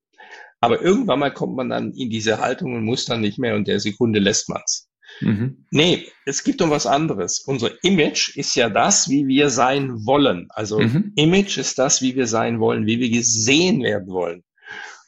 [0.61, 3.67] Aber irgendwann mal kommt man dann in diese Haltung und muss dann nicht mehr und
[3.67, 4.89] der Sekunde lässt man's.
[5.21, 5.67] Mhm.
[5.73, 7.41] Nee, es gibt um was anderes.
[7.41, 10.47] Unser Image ist ja das, wie wir sein wollen.
[10.51, 11.11] Also mhm.
[11.17, 14.45] Image ist das, wie wir sein wollen, wie wir gesehen werden wollen.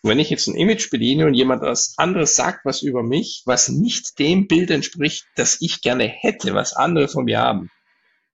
[0.03, 3.43] Und wenn ich jetzt ein Image bediene und jemand was anderes sagt was über mich,
[3.47, 7.71] was nicht dem Bild entspricht, das ich gerne hätte, was andere von mir haben,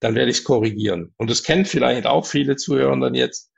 [0.01, 1.13] dann werde ich es korrigieren.
[1.19, 3.51] Und das kennen vielleicht auch viele Zuhörer dann jetzt.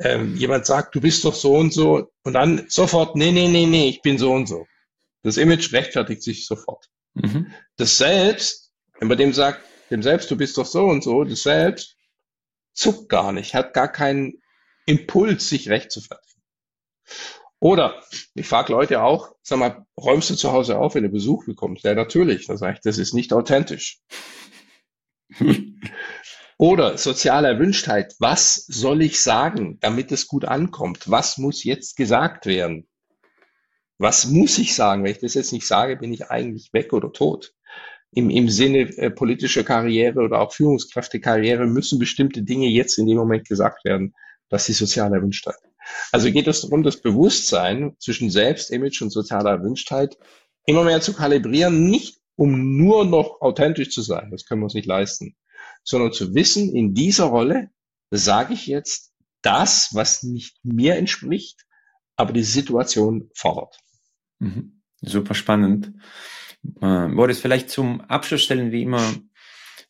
[0.00, 3.66] Ähm, jemand sagt, du bist doch so und so, und dann sofort, nee, nee, nee,
[3.66, 4.66] nee, ich bin so und so.
[5.22, 6.88] Das Image rechtfertigt sich sofort.
[7.14, 7.52] Mhm.
[7.76, 9.60] Das Selbst, wenn man dem sagt,
[9.90, 11.96] dem Selbst, du bist doch so und so, das Selbst
[12.72, 14.40] zuckt gar nicht, hat gar keinen
[14.86, 16.00] Impuls, sich recht zu.
[17.60, 18.00] Oder
[18.34, 21.84] ich frage Leute auch, sag mal, räumst du zu Hause auf, wenn du Besuch bekommst?
[21.84, 22.46] Ja, natürlich.
[22.46, 24.00] Da sage ich, das ist nicht authentisch.
[26.58, 28.14] Oder soziale Erwünschtheit.
[28.18, 31.08] Was soll ich sagen, damit es gut ankommt?
[31.10, 32.88] Was muss jetzt gesagt werden?
[33.98, 35.04] Was muss ich sagen?
[35.04, 37.52] Wenn ich das jetzt nicht sage, bin ich eigentlich weg oder tot.
[38.12, 43.18] Im, im Sinne äh, politischer Karriere oder auch Führungskräftekarriere müssen bestimmte Dinge jetzt in dem
[43.18, 44.14] Moment gesagt werden.
[44.48, 45.67] Das ist die soziale Erwünschtheit.
[46.12, 50.18] Also geht es darum, das Bewusstsein zwischen Selbstimage und sozialer Erwünschtheit
[50.64, 54.74] immer mehr zu kalibrieren, nicht um nur noch authentisch zu sein, das können wir uns
[54.74, 55.36] nicht leisten,
[55.82, 57.70] sondern zu wissen, in dieser Rolle
[58.10, 59.12] sage ich jetzt
[59.42, 61.64] das, was nicht mir entspricht,
[62.16, 63.78] aber die Situation fordert.
[64.38, 64.82] Mhm.
[65.00, 65.92] Super spannend.
[66.80, 69.14] Äh, Boris, vielleicht zum Abschluss stellen wir immer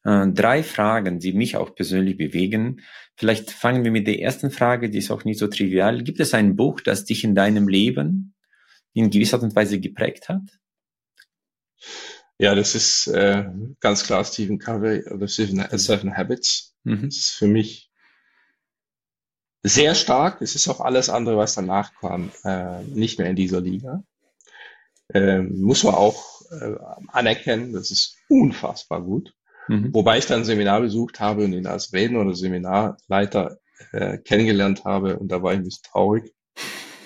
[0.05, 2.83] äh, drei Fragen, die mich auch persönlich bewegen.
[3.17, 6.03] Vielleicht fangen wir mit der ersten Frage, die ist auch nicht so trivial.
[6.03, 8.35] Gibt es ein Buch, das dich in deinem Leben
[8.95, 10.43] in gewisser Art und Weise geprägt hat?
[12.39, 13.47] Ja, das ist äh,
[13.81, 16.77] ganz klar Stephen Covey oder Seven, äh, Seven Habits.
[16.85, 17.07] Mhm.
[17.07, 17.91] Das ist für mich
[19.65, 20.41] sehr stark.
[20.41, 24.05] Es ist auch alles andere, was danach kam, äh, nicht mehr in dieser Liga.
[25.13, 26.77] Äh, muss man auch äh,
[27.09, 29.35] anerkennen, das ist unfassbar gut.
[29.69, 29.95] Mhm.
[29.95, 33.59] Wobei ich dann ein Seminar besucht habe und ihn als Redner oder Seminarleiter
[33.93, 36.33] äh, kennengelernt habe und da war ich ein bisschen traurig.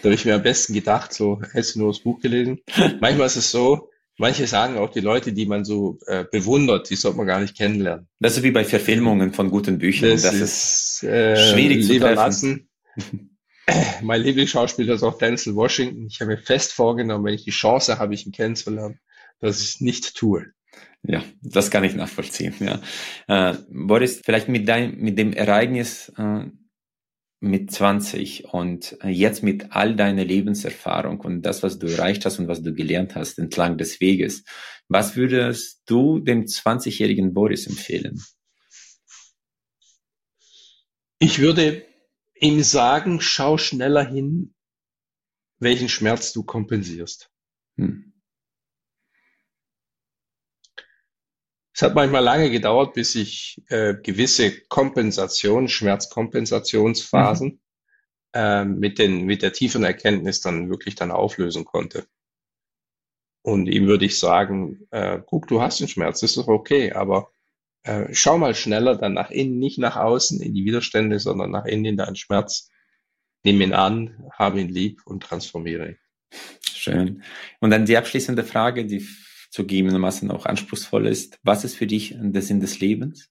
[0.03, 2.61] Da habe ich mir am besten gedacht, so, hättest du nur das Buch gelesen?
[3.01, 6.97] Manchmal ist es so, manche sagen auch die Leute, die man so äh, bewundert, die
[6.97, 8.09] sollte man gar nicht kennenlernen.
[8.19, 10.11] Das ist wie bei Verfilmungen von guten Büchern.
[10.11, 12.69] Das, das ist, ist äh, schwierig zu lassen.
[14.03, 16.07] mein Lieblingsschauspieler ist auch Denzel Washington.
[16.07, 18.99] Ich habe mir fest vorgenommen, wenn ich die Chance habe, ihn kennenzulernen,
[19.41, 20.47] dass ich es nicht tue.
[21.05, 22.55] Ja, das kann ich nachvollziehen.
[22.61, 22.81] Ja.
[23.27, 26.47] Äh, Boris, vielleicht mit, dein, mit dem Ereignis äh,
[27.41, 32.39] mit 20 und äh, jetzt mit all deiner Lebenserfahrung und das, was du erreicht hast
[32.39, 34.45] und was du gelernt hast entlang des Weges,
[34.87, 38.23] was würdest du dem 20-jährigen Boris empfehlen?
[41.19, 41.85] Ich würde
[42.41, 44.55] ihm sagen, schau schneller hin,
[45.59, 47.29] welchen Schmerz du kompensierst.
[47.77, 48.12] Hm.
[51.83, 57.61] Es hat manchmal lange gedauert, bis ich äh, gewisse Kompensation, Schmerzkompensationsphasen mhm.
[58.35, 62.07] äh, mit, den, mit der tiefen Erkenntnis dann wirklich dann auflösen konnte.
[63.43, 66.93] Und ihm würde ich sagen, äh, guck, du hast den Schmerz, das ist doch okay,
[66.93, 67.33] aber
[67.83, 71.65] äh, schau mal schneller dann nach innen, nicht nach außen in die Widerstände, sondern nach
[71.65, 72.71] innen in deinen Schmerz.
[73.43, 75.99] Nimm ihn an, habe ihn lieb und transformiere ihn.
[76.63, 77.25] Schön.
[77.59, 79.05] Und dann die abschließende Frage, die
[79.53, 81.39] zugegebenermaßen auch anspruchsvoll ist.
[81.43, 83.31] Was ist für dich der Sinn des Lebens?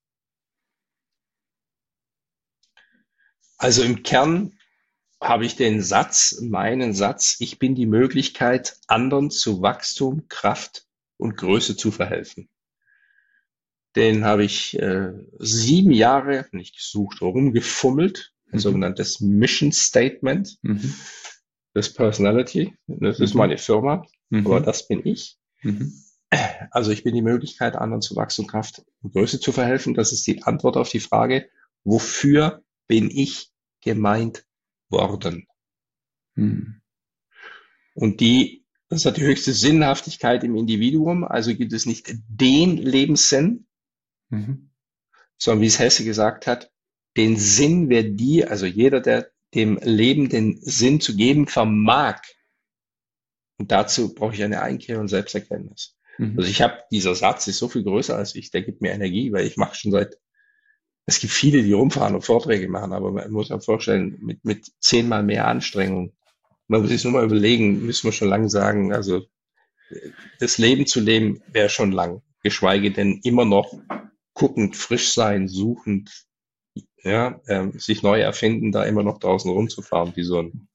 [3.58, 4.54] Also im Kern
[5.20, 11.38] habe ich den Satz, meinen Satz, ich bin die Möglichkeit, anderen zu Wachstum, Kraft und
[11.38, 12.50] Größe zu verhelfen.
[13.96, 18.60] Den habe ich äh, sieben Jahre nicht gesucht, rumgefummelt, ein mhm.
[18.60, 20.58] sogenanntes Mission Statement.
[20.62, 20.96] Mhm.
[21.74, 23.40] Das Personality, das ist mhm.
[23.40, 24.66] meine Firma, aber mhm.
[24.66, 25.38] das bin ich.
[25.62, 26.01] Mhm.
[26.72, 29.94] Also ich bin die Möglichkeit, anderen zu Wachstum, Kraft und Größe zu verhelfen.
[29.94, 31.50] Das ist die Antwort auf die Frage,
[31.84, 33.52] wofür bin ich
[33.82, 34.46] gemeint
[34.90, 35.48] worden?
[36.36, 36.82] Hm.
[37.94, 41.26] Und die, das hat die höchste Sinnhaftigkeit im Individuum.
[41.26, 43.68] Also gibt es nicht den Lebenssinn,
[44.30, 44.72] mhm.
[45.38, 46.72] sondern wie es Hesse gesagt hat,
[47.18, 52.22] den Sinn, wer die, also jeder, der dem Leben den Sinn zu geben vermag.
[53.58, 55.98] Und dazu brauche ich eine Einkehr und Selbsterkenntnis.
[56.22, 56.38] Mhm.
[56.38, 59.32] Also ich habe, dieser Satz ist so viel größer als ich, der gibt mir Energie,
[59.34, 60.20] weil ich mache schon seit,
[61.08, 64.72] es gibt viele, die rumfahren und Vorträge machen, aber man muss sich vorstellen, mit, mit
[64.80, 66.14] zehnmal mehr Anstrengung.
[66.68, 69.26] Man muss sich nur mal überlegen, müssen wir schon lang sagen, also
[70.40, 73.74] das Leben zu leben wäre schon lang, geschweige denn immer noch
[74.36, 76.28] guckend, frisch sein, suchend,
[77.04, 80.68] ja, äh, sich neu erfinden, da immer noch draußen rumzufahren, wie so ein,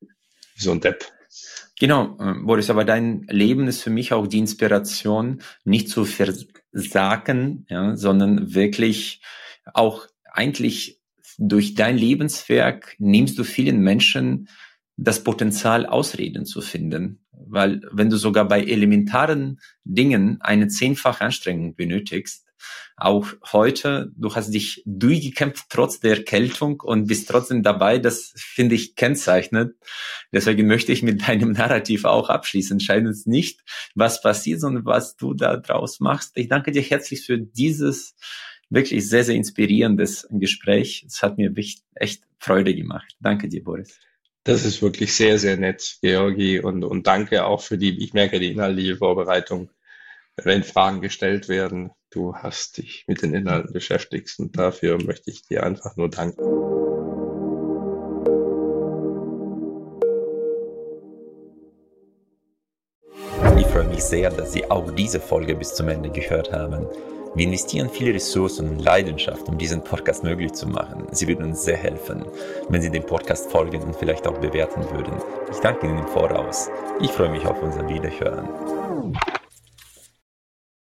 [0.00, 1.10] wie so ein Depp.
[1.80, 7.64] Genau, äh, Boris, aber dein Leben ist für mich auch die Inspiration, nicht zu versagen,
[7.70, 9.22] ja, sondern wirklich
[9.72, 11.00] auch eigentlich
[11.38, 14.48] durch dein Lebenswerk nimmst du vielen Menschen
[14.98, 17.24] das Potenzial, Ausreden zu finden.
[17.32, 22.49] Weil wenn du sogar bei elementaren Dingen eine zehnfache Anstrengung benötigst,
[22.96, 27.98] auch heute, du hast dich durchgekämpft trotz der Erkältung und bist trotzdem dabei.
[27.98, 29.74] Das finde ich kennzeichnet.
[30.32, 32.74] Deswegen möchte ich mit deinem Narrativ auch abschließen.
[32.74, 33.60] Entscheidend ist nicht,
[33.94, 36.36] was passiert, sondern was du da draus machst.
[36.36, 38.14] Ich danke dir herzlich für dieses
[38.68, 41.04] wirklich sehr, sehr inspirierendes Gespräch.
[41.06, 41.52] Es hat mir
[41.94, 43.16] echt Freude gemacht.
[43.20, 43.98] Danke dir, Boris.
[44.44, 46.60] Das ist wirklich sehr, sehr nett, Georgi.
[46.60, 49.70] Und, und danke auch für die, ich merke die inhaltliche Vorbereitung
[50.44, 55.42] wenn Fragen gestellt werden, du hast dich mit den Inhalten beschäftigt und dafür möchte ich
[55.42, 56.40] dir einfach nur danken.
[63.58, 66.86] Ich freue mich sehr, dass Sie auch diese Folge bis zum Ende gehört haben.
[67.36, 71.06] Wir investieren viele Ressourcen und Leidenschaft, um diesen Podcast möglich zu machen.
[71.12, 72.24] Sie würden uns sehr helfen,
[72.68, 75.14] wenn Sie dem Podcast folgen und vielleicht auch bewerten würden.
[75.52, 76.68] Ich danke Ihnen im Voraus.
[77.00, 78.48] Ich freue mich auf unser Wiederhören.